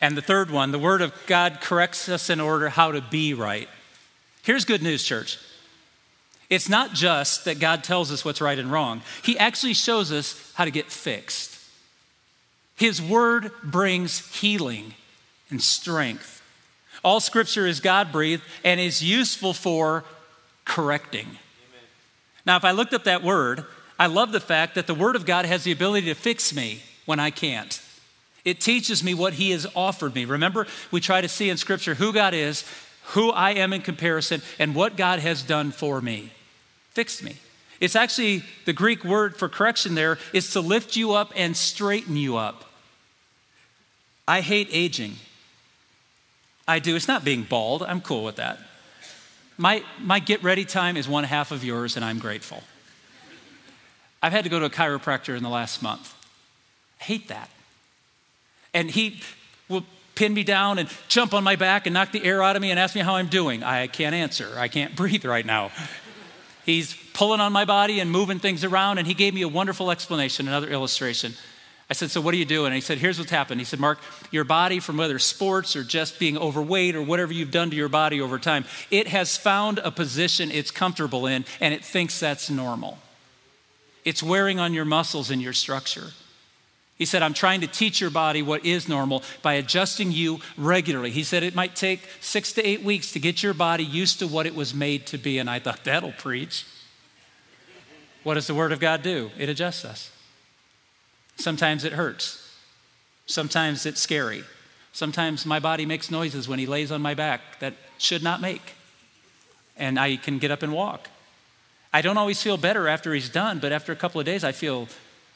And 0.00 0.16
the 0.16 0.22
third 0.22 0.50
one, 0.50 0.70
the 0.70 0.78
Word 0.78 1.02
of 1.02 1.12
God 1.26 1.60
corrects 1.60 2.08
us 2.08 2.30
in 2.30 2.40
order 2.40 2.70
how 2.70 2.92
to 2.92 3.02
be 3.02 3.34
right. 3.34 3.68
Here's 4.42 4.64
good 4.64 4.82
news, 4.82 5.04
church. 5.04 5.38
It's 6.48 6.68
not 6.68 6.94
just 6.94 7.44
that 7.44 7.58
God 7.58 7.84
tells 7.84 8.10
us 8.10 8.24
what's 8.24 8.40
right 8.40 8.58
and 8.58 8.72
wrong, 8.72 9.02
He 9.22 9.36
actually 9.38 9.74
shows 9.74 10.10
us 10.12 10.52
how 10.54 10.64
to 10.64 10.70
get 10.70 10.86
fixed. 10.86 11.58
His 12.76 13.02
Word 13.02 13.50
brings 13.62 14.34
healing 14.34 14.94
and 15.50 15.62
strength. 15.62 16.42
All 17.04 17.20
Scripture 17.20 17.66
is 17.66 17.80
God 17.80 18.12
breathed 18.12 18.42
and 18.64 18.80
is 18.80 19.02
useful 19.02 19.52
for 19.52 20.04
correcting. 20.64 21.26
Amen. 21.26 21.86
Now, 22.44 22.56
if 22.56 22.64
I 22.64 22.72
looked 22.72 22.94
up 22.94 23.04
that 23.04 23.22
word, 23.22 23.64
I 23.98 24.06
love 24.06 24.32
the 24.32 24.40
fact 24.40 24.74
that 24.76 24.86
the 24.86 24.94
Word 24.94 25.16
of 25.16 25.26
God 25.26 25.44
has 25.44 25.64
the 25.64 25.72
ability 25.72 26.06
to 26.06 26.14
fix 26.14 26.54
me 26.54 26.82
when 27.04 27.18
I 27.18 27.30
can't. 27.30 27.80
It 28.44 28.60
teaches 28.60 29.02
me 29.02 29.14
what 29.14 29.34
He 29.34 29.50
has 29.50 29.66
offered 29.74 30.14
me. 30.14 30.24
Remember, 30.24 30.66
we 30.90 31.00
try 31.00 31.20
to 31.20 31.28
see 31.28 31.50
in 31.50 31.56
Scripture 31.56 31.94
who 31.94 32.12
God 32.12 32.34
is, 32.34 32.64
who 33.08 33.30
I 33.30 33.50
am 33.52 33.72
in 33.72 33.82
comparison, 33.82 34.42
and 34.58 34.74
what 34.74 34.96
God 34.96 35.18
has 35.18 35.42
done 35.42 35.72
for 35.72 36.00
me. 36.00 36.32
Fixed 36.90 37.22
me. 37.22 37.36
It's 37.80 37.96
actually 37.96 38.44
the 38.64 38.72
Greek 38.72 39.04
word 39.04 39.36
for 39.36 39.48
correction 39.48 39.94
there 39.94 40.18
is 40.32 40.52
to 40.52 40.60
lift 40.60 40.96
you 40.96 41.12
up 41.12 41.32
and 41.36 41.56
straighten 41.56 42.16
you 42.16 42.36
up. 42.36 42.64
I 44.26 44.40
hate 44.40 44.68
aging. 44.72 45.14
I 46.68 46.78
do. 46.78 46.94
It's 46.94 47.08
not 47.08 47.24
being 47.24 47.42
bald. 47.44 47.82
I'm 47.82 48.02
cool 48.02 48.22
with 48.22 48.36
that. 48.36 48.58
My, 49.56 49.82
my 49.98 50.20
get 50.20 50.42
ready 50.44 50.66
time 50.66 50.96
is 50.96 51.08
one 51.08 51.24
half 51.24 51.50
of 51.50 51.64
yours, 51.64 51.96
and 51.96 52.04
I'm 52.04 52.18
grateful. 52.18 52.62
I've 54.22 54.32
had 54.32 54.44
to 54.44 54.50
go 54.50 54.58
to 54.58 54.66
a 54.66 54.70
chiropractor 54.70 55.36
in 55.36 55.42
the 55.42 55.48
last 55.48 55.82
month. 55.82 56.14
I 57.00 57.04
hate 57.04 57.28
that. 57.28 57.50
And 58.74 58.90
he 58.90 59.20
will 59.68 59.84
pin 60.14 60.34
me 60.34 60.44
down 60.44 60.78
and 60.78 60.88
jump 61.08 61.32
on 61.32 61.42
my 61.42 61.56
back 61.56 61.86
and 61.86 61.94
knock 61.94 62.12
the 62.12 62.22
air 62.22 62.42
out 62.42 62.54
of 62.54 62.62
me 62.62 62.70
and 62.70 62.78
ask 62.78 62.94
me 62.94 63.00
how 63.00 63.16
I'm 63.16 63.28
doing. 63.28 63.62
I 63.62 63.86
can't 63.86 64.14
answer. 64.14 64.52
I 64.56 64.68
can't 64.68 64.94
breathe 64.96 65.24
right 65.24 65.46
now. 65.46 65.70
He's 66.66 66.94
pulling 67.14 67.40
on 67.40 67.52
my 67.52 67.64
body 67.64 67.98
and 67.98 68.10
moving 68.10 68.38
things 68.38 68.62
around, 68.62 68.98
and 68.98 69.06
he 69.06 69.14
gave 69.14 69.32
me 69.32 69.40
a 69.40 69.48
wonderful 69.48 69.90
explanation, 69.90 70.46
another 70.46 70.68
illustration. 70.68 71.32
I 71.90 71.94
said, 71.94 72.10
So 72.10 72.20
what 72.20 72.34
are 72.34 72.36
you 72.36 72.44
doing? 72.44 72.66
And 72.66 72.74
he 72.74 72.80
said, 72.80 72.98
Here's 72.98 73.18
what's 73.18 73.30
happened. 73.30 73.60
He 73.60 73.64
said, 73.64 73.80
Mark, 73.80 73.98
your 74.30 74.44
body, 74.44 74.78
from 74.80 74.96
whether 74.96 75.18
sports 75.18 75.74
or 75.74 75.82
just 75.82 76.18
being 76.18 76.36
overweight 76.36 76.94
or 76.94 77.02
whatever 77.02 77.32
you've 77.32 77.50
done 77.50 77.70
to 77.70 77.76
your 77.76 77.88
body 77.88 78.20
over 78.20 78.38
time, 78.38 78.64
it 78.90 79.08
has 79.08 79.36
found 79.36 79.78
a 79.78 79.90
position 79.90 80.50
it's 80.50 80.70
comfortable 80.70 81.26
in 81.26 81.44
and 81.60 81.72
it 81.72 81.84
thinks 81.84 82.20
that's 82.20 82.50
normal. 82.50 82.98
It's 84.04 84.22
wearing 84.22 84.58
on 84.58 84.74
your 84.74 84.84
muscles 84.84 85.30
and 85.30 85.40
your 85.40 85.52
structure. 85.52 86.12
He 86.96 87.04
said, 87.04 87.22
I'm 87.22 87.34
trying 87.34 87.60
to 87.60 87.68
teach 87.68 88.00
your 88.00 88.10
body 88.10 88.42
what 88.42 88.66
is 88.66 88.88
normal 88.88 89.22
by 89.40 89.54
adjusting 89.54 90.10
you 90.10 90.40
regularly. 90.56 91.10
He 91.10 91.22
said 91.22 91.44
it 91.44 91.54
might 91.54 91.76
take 91.76 92.00
six 92.20 92.52
to 92.54 92.66
eight 92.66 92.82
weeks 92.82 93.12
to 93.12 93.20
get 93.20 93.42
your 93.42 93.54
body 93.54 93.84
used 93.84 94.18
to 94.18 94.26
what 94.26 94.46
it 94.46 94.54
was 94.54 94.74
made 94.74 95.06
to 95.06 95.18
be. 95.18 95.38
And 95.38 95.48
I 95.48 95.60
thought, 95.60 95.84
that'll 95.84 96.12
preach. 96.12 96.66
What 98.24 98.34
does 98.34 98.48
the 98.48 98.54
Word 98.54 98.72
of 98.72 98.80
God 98.80 99.02
do? 99.02 99.30
It 99.38 99.48
adjusts 99.48 99.84
us. 99.84 100.10
Sometimes 101.38 101.84
it 101.84 101.92
hurts. 101.92 102.44
Sometimes 103.26 103.86
it's 103.86 104.00
scary. 104.00 104.44
Sometimes 104.92 105.46
my 105.46 105.60
body 105.60 105.86
makes 105.86 106.10
noises 106.10 106.48
when 106.48 106.58
he 106.58 106.66
lays 106.66 106.90
on 106.90 107.00
my 107.00 107.14
back 107.14 107.60
that 107.60 107.74
should 107.98 108.22
not 108.22 108.40
make. 108.40 108.74
And 109.76 109.98
I 109.98 110.16
can 110.16 110.38
get 110.38 110.50
up 110.50 110.62
and 110.62 110.72
walk. 110.72 111.08
I 111.92 112.02
don't 112.02 112.18
always 112.18 112.42
feel 112.42 112.56
better 112.56 112.88
after 112.88 113.14
he's 113.14 113.28
done, 113.28 113.60
but 113.60 113.72
after 113.72 113.92
a 113.92 113.96
couple 113.96 114.20
of 114.20 114.26
days, 114.26 114.42
I 114.42 114.52
feel 114.52 114.88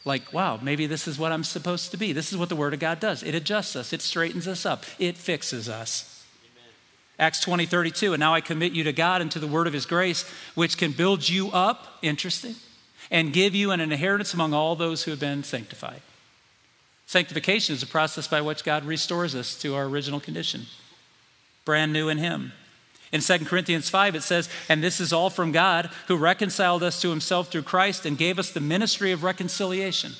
like, 0.04 0.32
wow, 0.32 0.58
maybe 0.60 0.86
this 0.86 1.06
is 1.06 1.18
what 1.18 1.30
I'm 1.30 1.44
supposed 1.44 1.92
to 1.92 1.96
be. 1.96 2.12
This 2.12 2.32
is 2.32 2.38
what 2.38 2.48
the 2.48 2.56
Word 2.56 2.74
of 2.74 2.80
God 2.80 2.98
does. 2.98 3.22
It 3.22 3.34
adjusts 3.34 3.76
us, 3.76 3.92
it 3.92 4.02
straightens 4.02 4.48
us 4.48 4.66
up, 4.66 4.84
it 4.98 5.16
fixes 5.16 5.68
us. 5.68 6.24
Amen. 6.44 6.72
Acts 7.20 7.40
20, 7.40 7.66
32, 7.66 8.14
and 8.14 8.20
now 8.20 8.34
I 8.34 8.40
commit 8.40 8.72
you 8.72 8.82
to 8.84 8.92
God 8.92 9.20
and 9.20 9.30
to 9.30 9.38
the 9.38 9.46
Word 9.46 9.68
of 9.68 9.72
His 9.72 9.86
grace, 9.86 10.28
which 10.54 10.76
can 10.76 10.90
build 10.90 11.28
you 11.28 11.50
up, 11.52 11.98
interesting, 12.02 12.56
and 13.10 13.32
give 13.32 13.54
you 13.54 13.70
an 13.70 13.80
inheritance 13.80 14.34
among 14.34 14.54
all 14.54 14.76
those 14.76 15.04
who 15.04 15.10
have 15.10 15.20
been 15.20 15.44
sanctified. 15.44 16.02
Sanctification 17.06 17.74
is 17.74 17.82
a 17.82 17.86
process 17.86 18.26
by 18.26 18.40
which 18.40 18.64
God 18.64 18.84
restores 18.84 19.34
us 19.34 19.54
to 19.58 19.74
our 19.74 19.84
original 19.84 20.20
condition, 20.20 20.62
brand 21.64 21.92
new 21.92 22.08
in 22.08 22.18
Him. 22.18 22.52
In 23.12 23.20
2 23.20 23.40
Corinthians 23.40 23.90
5, 23.90 24.14
it 24.14 24.22
says, 24.22 24.48
And 24.68 24.82
this 24.82 24.98
is 24.98 25.12
all 25.12 25.28
from 25.28 25.52
God, 25.52 25.90
who 26.08 26.16
reconciled 26.16 26.82
us 26.82 27.00
to 27.02 27.10
himself 27.10 27.48
through 27.52 27.62
Christ 27.62 28.06
and 28.06 28.16
gave 28.16 28.38
us 28.38 28.50
the 28.50 28.60
ministry 28.60 29.12
of 29.12 29.22
reconciliation. 29.22 30.12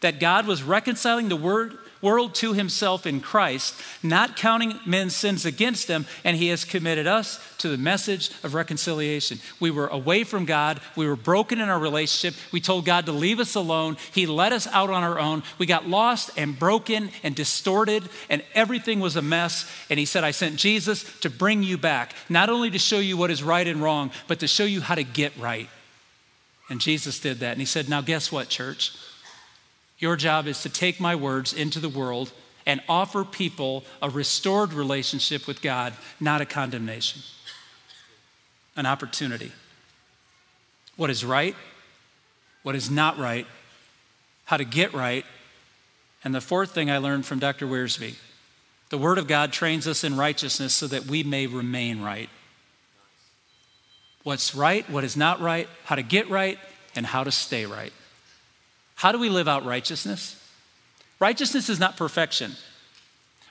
That 0.00 0.20
God 0.20 0.46
was 0.46 0.62
reconciling 0.62 1.30
the 1.30 1.36
word, 1.36 1.78
world 2.04 2.34
to 2.36 2.52
himself 2.52 3.06
in 3.06 3.20
Christ, 3.20 3.74
not 4.02 4.36
counting 4.36 4.78
men's 4.86 5.16
sins 5.16 5.44
against 5.44 5.88
them, 5.88 6.06
and 6.22 6.36
he 6.36 6.48
has 6.48 6.64
committed 6.64 7.08
us 7.08 7.40
to 7.58 7.68
the 7.68 7.78
message 7.78 8.30
of 8.44 8.54
reconciliation. 8.54 9.40
We 9.58 9.72
were 9.72 9.88
away 9.88 10.22
from 10.22 10.44
God, 10.44 10.80
we 10.94 11.08
were 11.08 11.16
broken 11.16 11.60
in 11.60 11.68
our 11.68 11.78
relationship. 11.78 12.38
We 12.52 12.60
told 12.60 12.84
God 12.84 13.06
to 13.06 13.12
leave 13.12 13.40
us 13.40 13.54
alone. 13.54 13.96
He 14.12 14.26
let 14.26 14.52
us 14.52 14.66
out 14.68 14.90
on 14.90 15.02
our 15.02 15.18
own. 15.18 15.42
We 15.58 15.66
got 15.66 15.88
lost 15.88 16.30
and 16.36 16.56
broken 16.56 17.10
and 17.22 17.34
distorted, 17.34 18.04
and 18.28 18.44
everything 18.54 19.00
was 19.00 19.16
a 19.16 19.22
mess. 19.22 19.68
And 19.88 19.98
he 19.98 20.04
said, 20.04 20.22
I 20.22 20.30
sent 20.30 20.56
Jesus 20.56 21.04
to 21.20 21.30
bring 21.30 21.62
you 21.62 21.78
back, 21.78 22.14
not 22.28 22.50
only 22.50 22.70
to 22.70 22.78
show 22.78 22.98
you 22.98 23.16
what 23.16 23.30
is 23.30 23.42
right 23.42 23.66
and 23.66 23.82
wrong, 23.82 24.10
but 24.28 24.40
to 24.40 24.46
show 24.46 24.64
you 24.64 24.82
how 24.82 24.94
to 24.94 25.04
get 25.04 25.34
right. 25.38 25.70
And 26.68 26.80
Jesus 26.80 27.18
did 27.18 27.40
that. 27.40 27.52
And 27.52 27.60
he 27.60 27.66
said, 27.66 27.88
Now, 27.88 28.00
guess 28.00 28.30
what, 28.30 28.48
church? 28.48 28.92
Your 29.98 30.16
job 30.16 30.46
is 30.46 30.62
to 30.62 30.68
take 30.68 31.00
my 31.00 31.14
words 31.14 31.52
into 31.52 31.78
the 31.80 31.88
world 31.88 32.32
and 32.66 32.80
offer 32.88 33.24
people 33.24 33.84
a 34.02 34.10
restored 34.10 34.72
relationship 34.72 35.46
with 35.46 35.62
God, 35.62 35.92
not 36.18 36.40
a 36.40 36.46
condemnation, 36.46 37.22
an 38.76 38.86
opportunity. 38.86 39.52
What 40.96 41.10
is 41.10 41.24
right, 41.24 41.54
what 42.62 42.74
is 42.74 42.90
not 42.90 43.18
right, 43.18 43.46
how 44.46 44.56
to 44.56 44.64
get 44.64 44.92
right. 44.94 45.24
And 46.24 46.34
the 46.34 46.40
fourth 46.40 46.70
thing 46.70 46.90
I 46.90 46.98
learned 46.98 47.26
from 47.26 47.38
Dr. 47.38 47.66
Wiersbe 47.66 48.14
The 48.90 48.98
Word 48.98 49.18
of 49.18 49.26
God 49.26 49.52
trains 49.52 49.86
us 49.86 50.04
in 50.04 50.16
righteousness 50.16 50.74
so 50.74 50.86
that 50.86 51.06
we 51.06 51.22
may 51.22 51.46
remain 51.46 52.00
right. 52.00 52.30
What's 54.22 54.54
right, 54.54 54.88
what 54.88 55.04
is 55.04 55.18
not 55.18 55.40
right, 55.40 55.68
how 55.84 55.96
to 55.96 56.02
get 56.02 56.30
right, 56.30 56.58
and 56.96 57.04
how 57.04 57.24
to 57.24 57.30
stay 57.30 57.66
right. 57.66 57.92
How 58.94 59.12
do 59.12 59.18
we 59.18 59.28
live 59.28 59.48
out 59.48 59.64
righteousness? 59.64 60.40
Righteousness 61.20 61.68
is 61.68 61.80
not 61.80 61.96
perfection. 61.96 62.52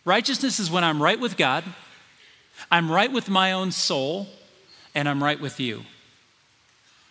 Righteousness 0.06 0.60
is 0.60 0.70
when 0.70 0.84
I'm 0.84 1.02
right 1.02 1.20
with 1.20 1.38
God, 1.38 1.64
I'm 2.72 2.92
right 2.92 3.12
with 3.12 3.30
my 3.30 3.52
own 3.52 3.72
soul, 3.72 4.28
and 4.94 5.08
I'm 5.10 5.24
right 5.24 5.40
with 5.40 5.60
you. 5.60 5.84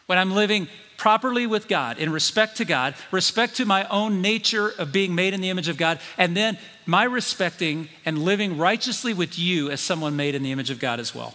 When 0.07 0.19
I'm 0.19 0.33
living 0.33 0.69
properly 0.99 1.47
with 1.47 1.69
God, 1.69 1.99
in 1.99 2.13
respect 2.13 2.59
to 2.59 2.65
God, 2.65 2.95
respect 3.11 3.57
to 3.57 3.65
my 3.65 3.89
own 3.89 4.21
nature 4.23 4.69
of 4.79 4.93
being 4.93 5.15
made 5.15 5.35
in 5.35 5.41
the 5.41 5.51
image 5.51 5.69
of 5.69 5.77
God, 5.77 5.99
and 6.17 6.37
then 6.37 6.59
my 6.87 7.05
respecting 7.05 7.89
and 8.05 8.25
living 8.25 8.57
righteously 8.57 9.13
with 9.15 9.39
you 9.39 9.71
as 9.71 9.81
someone 9.81 10.15
made 10.15 10.35
in 10.35 10.43
the 10.43 10.53
image 10.53 10.71
of 10.71 10.79
God 10.79 11.01
as 11.01 11.15
well. 11.15 11.35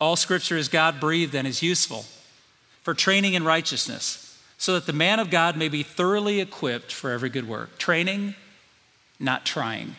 All 0.00 0.16
scripture 0.16 0.56
is 0.56 0.68
God 0.68 1.00
breathed 1.00 1.34
and 1.34 1.46
is 1.46 1.62
useful 1.62 2.06
for 2.82 2.94
training 2.94 3.34
in 3.34 3.44
righteousness, 3.44 4.27
so 4.58 4.74
that 4.74 4.86
the 4.86 4.92
man 4.92 5.20
of 5.20 5.30
God 5.30 5.56
may 5.56 5.68
be 5.68 5.82
thoroughly 5.82 6.40
equipped 6.40 6.92
for 6.92 7.10
every 7.10 7.30
good 7.30 7.48
work. 7.48 7.78
Training, 7.78 8.34
not 9.18 9.46
trying. 9.46 9.96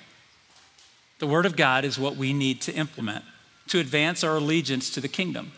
The 1.20 1.28
Word 1.28 1.46
of 1.46 1.56
God 1.56 1.84
is 1.86 1.98
what 1.98 2.16
we 2.16 2.34
need 2.34 2.62
to 2.62 2.74
implement 2.74 3.26
to 3.70 3.80
advance 3.80 4.24
our 4.24 4.38
allegiance 4.38 4.90
to 4.90 5.02
the 5.02 5.08
kingdom. 5.08 5.52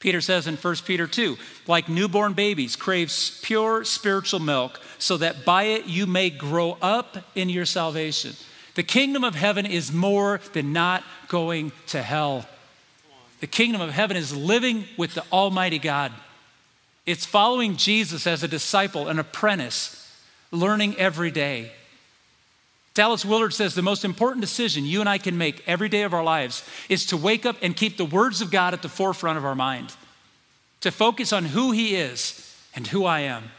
Peter 0.00 0.20
says 0.20 0.46
in 0.46 0.56
1 0.56 0.76
Peter 0.84 1.06
2 1.06 1.38
like 1.66 1.88
newborn 1.88 2.34
babies, 2.34 2.76
crave 2.76 3.10
pure 3.42 3.84
spiritual 3.84 4.40
milk, 4.40 4.80
so 4.98 5.16
that 5.16 5.44
by 5.44 5.64
it 5.64 5.86
you 5.86 6.06
may 6.06 6.28
grow 6.28 6.76
up 6.82 7.16
in 7.34 7.48
your 7.48 7.64
salvation. 7.64 8.34
The 8.74 8.82
kingdom 8.82 9.24
of 9.24 9.34
heaven 9.34 9.64
is 9.64 9.92
more 9.92 10.40
than 10.52 10.72
not 10.72 11.04
going 11.28 11.72
to 11.86 12.02
hell. 12.02 12.46
The 13.40 13.46
kingdom 13.46 13.80
of 13.80 13.90
heaven 13.90 14.16
is 14.16 14.36
living 14.36 14.84
with 14.98 15.14
the 15.14 15.24
Almighty 15.32 15.78
God. 15.78 16.12
It's 17.06 17.26
following 17.26 17.76
Jesus 17.76 18.26
as 18.26 18.42
a 18.42 18.48
disciple, 18.48 19.08
an 19.08 19.18
apprentice, 19.18 20.00
learning 20.50 20.96
every 20.96 21.30
day. 21.30 21.72
Dallas 22.94 23.24
Willard 23.24 23.52
says 23.52 23.74
the 23.74 23.82
most 23.82 24.04
important 24.04 24.40
decision 24.40 24.84
you 24.84 25.00
and 25.00 25.08
I 25.08 25.18
can 25.18 25.36
make 25.36 25.62
every 25.66 25.88
day 25.88 26.02
of 26.02 26.14
our 26.14 26.22
lives 26.22 26.64
is 26.88 27.04
to 27.06 27.16
wake 27.16 27.44
up 27.44 27.56
and 27.60 27.76
keep 27.76 27.96
the 27.96 28.04
words 28.04 28.40
of 28.40 28.50
God 28.50 28.72
at 28.72 28.82
the 28.82 28.88
forefront 28.88 29.36
of 29.36 29.44
our 29.44 29.56
mind, 29.56 29.94
to 30.80 30.90
focus 30.90 31.32
on 31.32 31.46
who 31.46 31.72
He 31.72 31.96
is 31.96 32.56
and 32.74 32.86
who 32.86 33.04
I 33.04 33.20
am, 33.20 33.50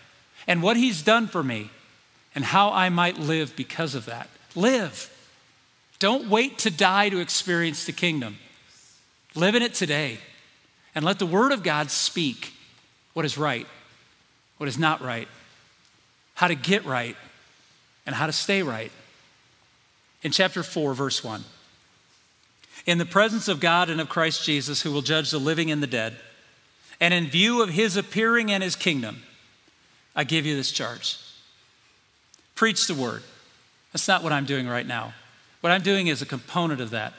and 0.47 0.63
what 0.63 0.77
He's 0.77 1.03
done 1.03 1.27
for 1.27 1.43
me, 1.43 1.69
and 2.33 2.45
how 2.45 2.71
I 2.71 2.89
might 2.89 3.19
live 3.19 3.55
because 3.55 3.93
of 3.93 4.05
that. 4.05 4.29
Live. 4.55 5.11
Don't 5.99 6.29
wait 6.29 6.57
to 6.59 6.71
die 6.71 7.09
to 7.09 7.19
experience 7.19 7.85
the 7.85 7.91
kingdom. 7.91 8.37
Live 9.35 9.53
in 9.53 9.61
it 9.61 9.73
today, 9.73 10.17
and 10.95 11.05
let 11.05 11.19
the 11.19 11.25
Word 11.25 11.51
of 11.51 11.61
God 11.61 11.91
speak 11.91 12.53
what 13.15 13.25
is 13.25 13.37
right, 13.37 13.65
what 14.57 14.67
is 14.67 14.77
not 14.77 15.01
right, 15.01 15.27
how 16.35 16.49
to 16.49 16.53
get 16.53 16.85
right, 16.85 17.15
and 18.05 18.13
how 18.13 18.27
to 18.27 18.33
stay 18.33 18.61
right 18.61 18.91
in 20.21 20.31
chapter 20.31 20.61
4, 20.61 20.93
verse 20.93 21.23
1. 21.23 21.43
In 22.85 22.97
the 22.97 23.05
presence 23.05 23.47
of 23.47 23.61
God 23.61 23.89
and 23.89 24.01
of 24.01 24.09
Christ 24.09 24.43
Jesus, 24.43 24.81
who 24.81 24.91
will 24.91 25.01
judge 25.01 25.31
the 25.31 25.39
living 25.39 25.71
and 25.71 25.81
the 25.81 25.87
dead, 25.87 26.17
and 26.99 27.13
in 27.13 27.27
view 27.27 27.63
of 27.63 27.69
his 27.69 27.95
appearing 27.95 28.51
and 28.51 28.61
his 28.61 28.75
kingdom, 28.75 29.23
I 30.13 30.25
give 30.25 30.45
you 30.45 30.55
this 30.55 30.71
charge 30.71 31.17
preach 32.53 32.87
the 32.87 32.93
word. 32.93 33.21
That's 33.91 34.07
not 34.07 34.23
what 34.23 34.31
I'm 34.31 34.45
doing 34.45 34.67
right 34.67 34.85
now. 34.85 35.13
What 35.61 35.71
I'm 35.71 35.81
doing 35.81 36.07
is 36.07 36.21
a 36.21 36.25
component 36.25 36.81
of 36.81 36.89
that. 36.91 37.13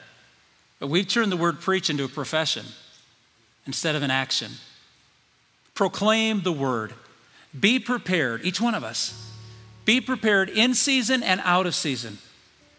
But 0.79 0.87
we've 0.87 1.07
turned 1.07 1.31
the 1.31 1.37
word 1.37 1.59
preach 1.59 1.89
into 1.89 2.03
a 2.03 2.07
profession 2.07 2.65
instead 3.65 3.95
of 3.95 4.03
an 4.03 4.11
action. 4.11 4.51
Proclaim 5.77 6.41
the 6.41 6.51
word. 6.51 6.95
Be 7.57 7.77
prepared, 7.77 8.43
each 8.43 8.59
one 8.59 8.73
of 8.73 8.83
us. 8.83 9.31
Be 9.85 10.01
prepared 10.01 10.49
in 10.49 10.73
season 10.73 11.21
and 11.21 11.39
out 11.43 11.67
of 11.67 11.75
season 11.75 12.17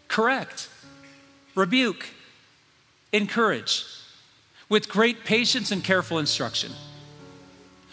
correct, 0.09 0.67
rebuke, 1.55 2.09
encourage, 3.13 3.85
with 4.67 4.89
great 4.89 5.23
patience 5.23 5.71
and 5.71 5.81
careful 5.81 6.19
instruction. 6.19 6.73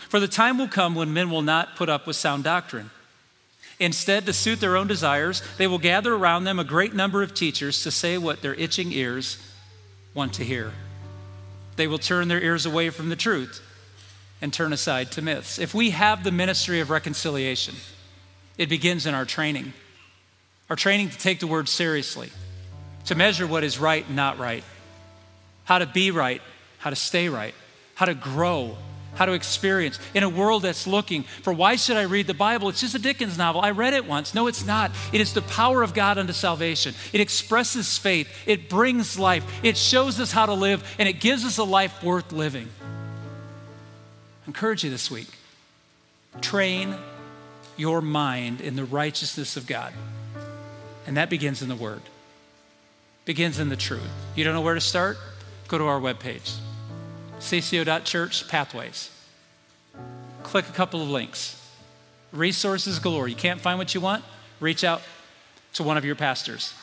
For 0.08 0.18
the 0.18 0.26
time 0.26 0.58
will 0.58 0.66
come 0.66 0.96
when 0.96 1.12
men 1.12 1.30
will 1.30 1.40
not 1.40 1.76
put 1.76 1.88
up 1.88 2.08
with 2.08 2.16
sound 2.16 2.42
doctrine. 2.42 2.90
Instead, 3.78 4.26
to 4.26 4.32
suit 4.32 4.58
their 4.58 4.76
own 4.76 4.88
desires, 4.88 5.40
they 5.56 5.68
will 5.68 5.78
gather 5.78 6.14
around 6.14 6.42
them 6.42 6.58
a 6.58 6.64
great 6.64 6.94
number 6.94 7.22
of 7.22 7.32
teachers 7.32 7.84
to 7.84 7.92
say 7.92 8.18
what 8.18 8.42
their 8.42 8.54
itching 8.54 8.90
ears 8.90 9.38
want 10.14 10.32
to 10.32 10.42
hear. 10.42 10.72
They 11.76 11.86
will 11.86 11.98
turn 11.98 12.26
their 12.26 12.40
ears 12.40 12.66
away 12.66 12.90
from 12.90 13.08
the 13.08 13.14
truth 13.14 13.62
and 14.40 14.52
turn 14.52 14.72
aside 14.72 15.10
to 15.12 15.22
myths. 15.22 15.58
If 15.58 15.74
we 15.74 15.90
have 15.90 16.24
the 16.24 16.32
ministry 16.32 16.80
of 16.80 16.90
reconciliation, 16.90 17.74
it 18.58 18.68
begins 18.68 19.06
in 19.06 19.14
our 19.14 19.24
training. 19.24 19.72
Our 20.68 20.76
training 20.76 21.10
to 21.10 21.18
take 21.18 21.40
the 21.40 21.46
word 21.46 21.68
seriously, 21.68 22.30
to 23.06 23.14
measure 23.14 23.46
what 23.46 23.64
is 23.64 23.78
right 23.78 24.06
and 24.06 24.16
not 24.16 24.38
right, 24.38 24.64
how 25.64 25.78
to 25.78 25.86
be 25.86 26.10
right, 26.10 26.42
how 26.78 26.90
to 26.90 26.96
stay 26.96 27.28
right, 27.28 27.54
how 27.94 28.06
to 28.06 28.14
grow, 28.14 28.76
how 29.14 29.26
to 29.26 29.32
experience 29.32 29.98
in 30.12 30.22
a 30.22 30.28
world 30.28 30.62
that's 30.62 30.86
looking 30.86 31.22
for 31.22 31.52
why 31.52 31.76
should 31.76 31.96
I 31.96 32.02
read 32.02 32.26
the 32.26 32.34
Bible? 32.34 32.68
It's 32.68 32.80
just 32.80 32.94
a 32.94 32.98
Dickens 32.98 33.38
novel. 33.38 33.62
I 33.62 33.70
read 33.70 33.94
it 33.94 34.06
once. 34.06 34.34
No, 34.34 34.46
it's 34.46 34.66
not. 34.66 34.90
It 35.12 35.20
is 35.20 35.32
the 35.32 35.42
power 35.42 35.82
of 35.82 35.94
God 35.94 36.18
unto 36.18 36.32
salvation. 36.32 36.94
It 37.12 37.20
expresses 37.20 37.96
faith, 37.96 38.28
it 38.46 38.68
brings 38.68 39.18
life, 39.18 39.44
it 39.62 39.76
shows 39.76 40.20
us 40.20 40.32
how 40.32 40.46
to 40.46 40.54
live, 40.54 40.84
and 40.98 41.08
it 41.08 41.20
gives 41.20 41.44
us 41.44 41.58
a 41.58 41.64
life 41.64 42.02
worth 42.02 42.32
living. 42.32 42.68
Encourage 44.46 44.84
you 44.84 44.90
this 44.90 45.10
week 45.10 45.28
train 46.40 46.94
your 47.76 48.00
mind 48.00 48.60
in 48.60 48.76
the 48.76 48.84
righteousness 48.84 49.56
of 49.56 49.66
God. 49.66 49.92
And 51.06 51.16
that 51.16 51.30
begins 51.30 51.62
in 51.62 51.68
the 51.68 51.76
Word, 51.76 52.02
begins 53.24 53.58
in 53.58 53.68
the 53.68 53.76
truth. 53.76 54.10
You 54.34 54.44
don't 54.44 54.54
know 54.54 54.60
where 54.60 54.74
to 54.74 54.80
start? 54.80 55.18
Go 55.68 55.78
to 55.78 55.84
our 55.84 56.00
webpage, 56.00 56.56
cco.church 57.38 58.48
pathways. 58.48 59.10
Click 60.42 60.68
a 60.68 60.72
couple 60.72 61.02
of 61.02 61.08
links. 61.08 61.54
Resources 62.32 62.98
galore. 62.98 63.28
You 63.28 63.34
can't 63.34 63.60
find 63.60 63.78
what 63.78 63.94
you 63.94 64.00
want? 64.00 64.24
Reach 64.60 64.84
out 64.84 65.02
to 65.74 65.82
one 65.82 65.96
of 65.96 66.04
your 66.04 66.14
pastors. 66.14 66.74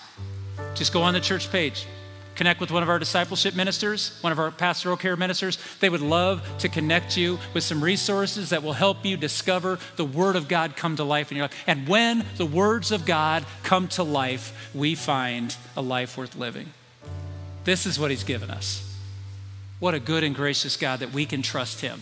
Just 0.76 0.94
go 0.94 1.02
on 1.02 1.14
the 1.14 1.20
church 1.20 1.52
page, 1.52 1.86
connect 2.36 2.60
with 2.60 2.72
one 2.72 2.84
of 2.84 2.90
our 2.90 3.00
discipleship 3.00 3.56
ministers, 3.56 4.18
one 4.22 4.32
of 4.32 4.40
our 4.40 4.52
pastoral 4.52 4.98
care 4.98 5.16
ministers. 5.16 5.58
They 5.80 5.90
would 5.90 6.02
love 6.02 6.42
to 6.60 6.70
connect 6.70 7.18
you 7.18 7.40
with 7.54 7.64
some 7.64 7.84
resources 7.84 8.50
that 8.50 8.64
will 8.64 8.74
help 8.74 9.06
you 9.06 9.18
discover 9.18 9.80
the 9.96 10.06
Word 10.06 10.36
of 10.36 10.48
God 10.48 10.76
come 10.76 10.96
to 10.96 11.04
life 11.04 11.32
in 11.32 11.38
your 11.38 11.46
life. 11.46 11.64
And 11.68 11.88
when 11.88 12.26
the 12.38 12.46
words 12.46 12.92
of 12.92 13.06
God 13.06 13.46
come 13.64 13.88
to 13.90 14.04
life, 14.04 14.72
we 14.74 14.96
find 14.96 15.56
a 15.76 15.82
life 15.82 16.18
worth 16.18 16.36
living. 16.36 16.74
This 17.64 17.86
is 17.86 18.00
what 18.00 18.12
He's 18.12 18.24
given 18.24 18.50
us. 18.50 18.90
What 19.80 19.94
a 19.94 20.00
good 20.00 20.24
and 20.24 20.36
gracious 20.36 20.78
God 20.78 21.00
that 21.00 21.14
we 21.14 21.26
can 21.26 21.42
trust 21.42 21.82
Him 21.82 22.02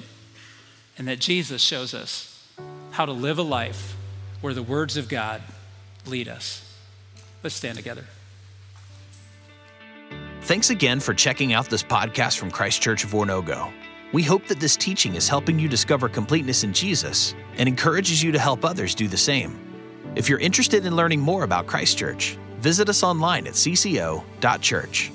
and 0.98 1.08
that 1.08 1.20
Jesus 1.20 1.62
shows 1.62 1.94
us 1.94 2.48
how 2.92 3.06
to 3.06 3.12
live 3.12 3.40
a 3.40 3.44
life 3.44 3.96
where 4.42 4.54
the 4.54 4.64
words 4.64 4.98
of 4.98 5.08
God 5.08 5.42
lead 6.06 6.28
us. 6.28 6.68
Let's 7.44 7.56
stand 7.56 7.78
together. 7.78 8.06
Thanks 10.52 10.70
again 10.70 11.00
for 11.00 11.14
checking 11.14 11.54
out 11.54 11.70
this 11.70 11.82
podcast 11.82 12.38
from 12.38 12.52
Christ 12.52 12.82
Church 12.82 13.06
of 13.06 13.12
Oronogo. 13.12 13.72
We 14.12 14.22
hope 14.22 14.48
that 14.48 14.60
this 14.60 14.76
teaching 14.76 15.16
is 15.16 15.30
helping 15.30 15.58
you 15.58 15.70
discover 15.70 16.10
completeness 16.10 16.66
in 16.66 16.74
Jesus 16.74 17.34
and 17.56 17.70
encourages 17.70 18.22
you 18.22 18.34
to 18.34 18.38
help 18.38 18.66
others 18.66 18.94
do 18.94 19.08
the 19.08 19.16
same. 19.16 19.58
If 20.18 20.28
you're 20.28 20.42
interested 20.42 20.86
in 20.86 20.94
learning 20.94 21.22
more 21.22 21.46
about 21.46 21.68
Christ 21.68 21.98
Church, 21.98 22.38
visit 22.60 22.90
us 22.90 23.02
online 23.02 23.48
at 23.48 23.54
cco.church. 23.54 25.12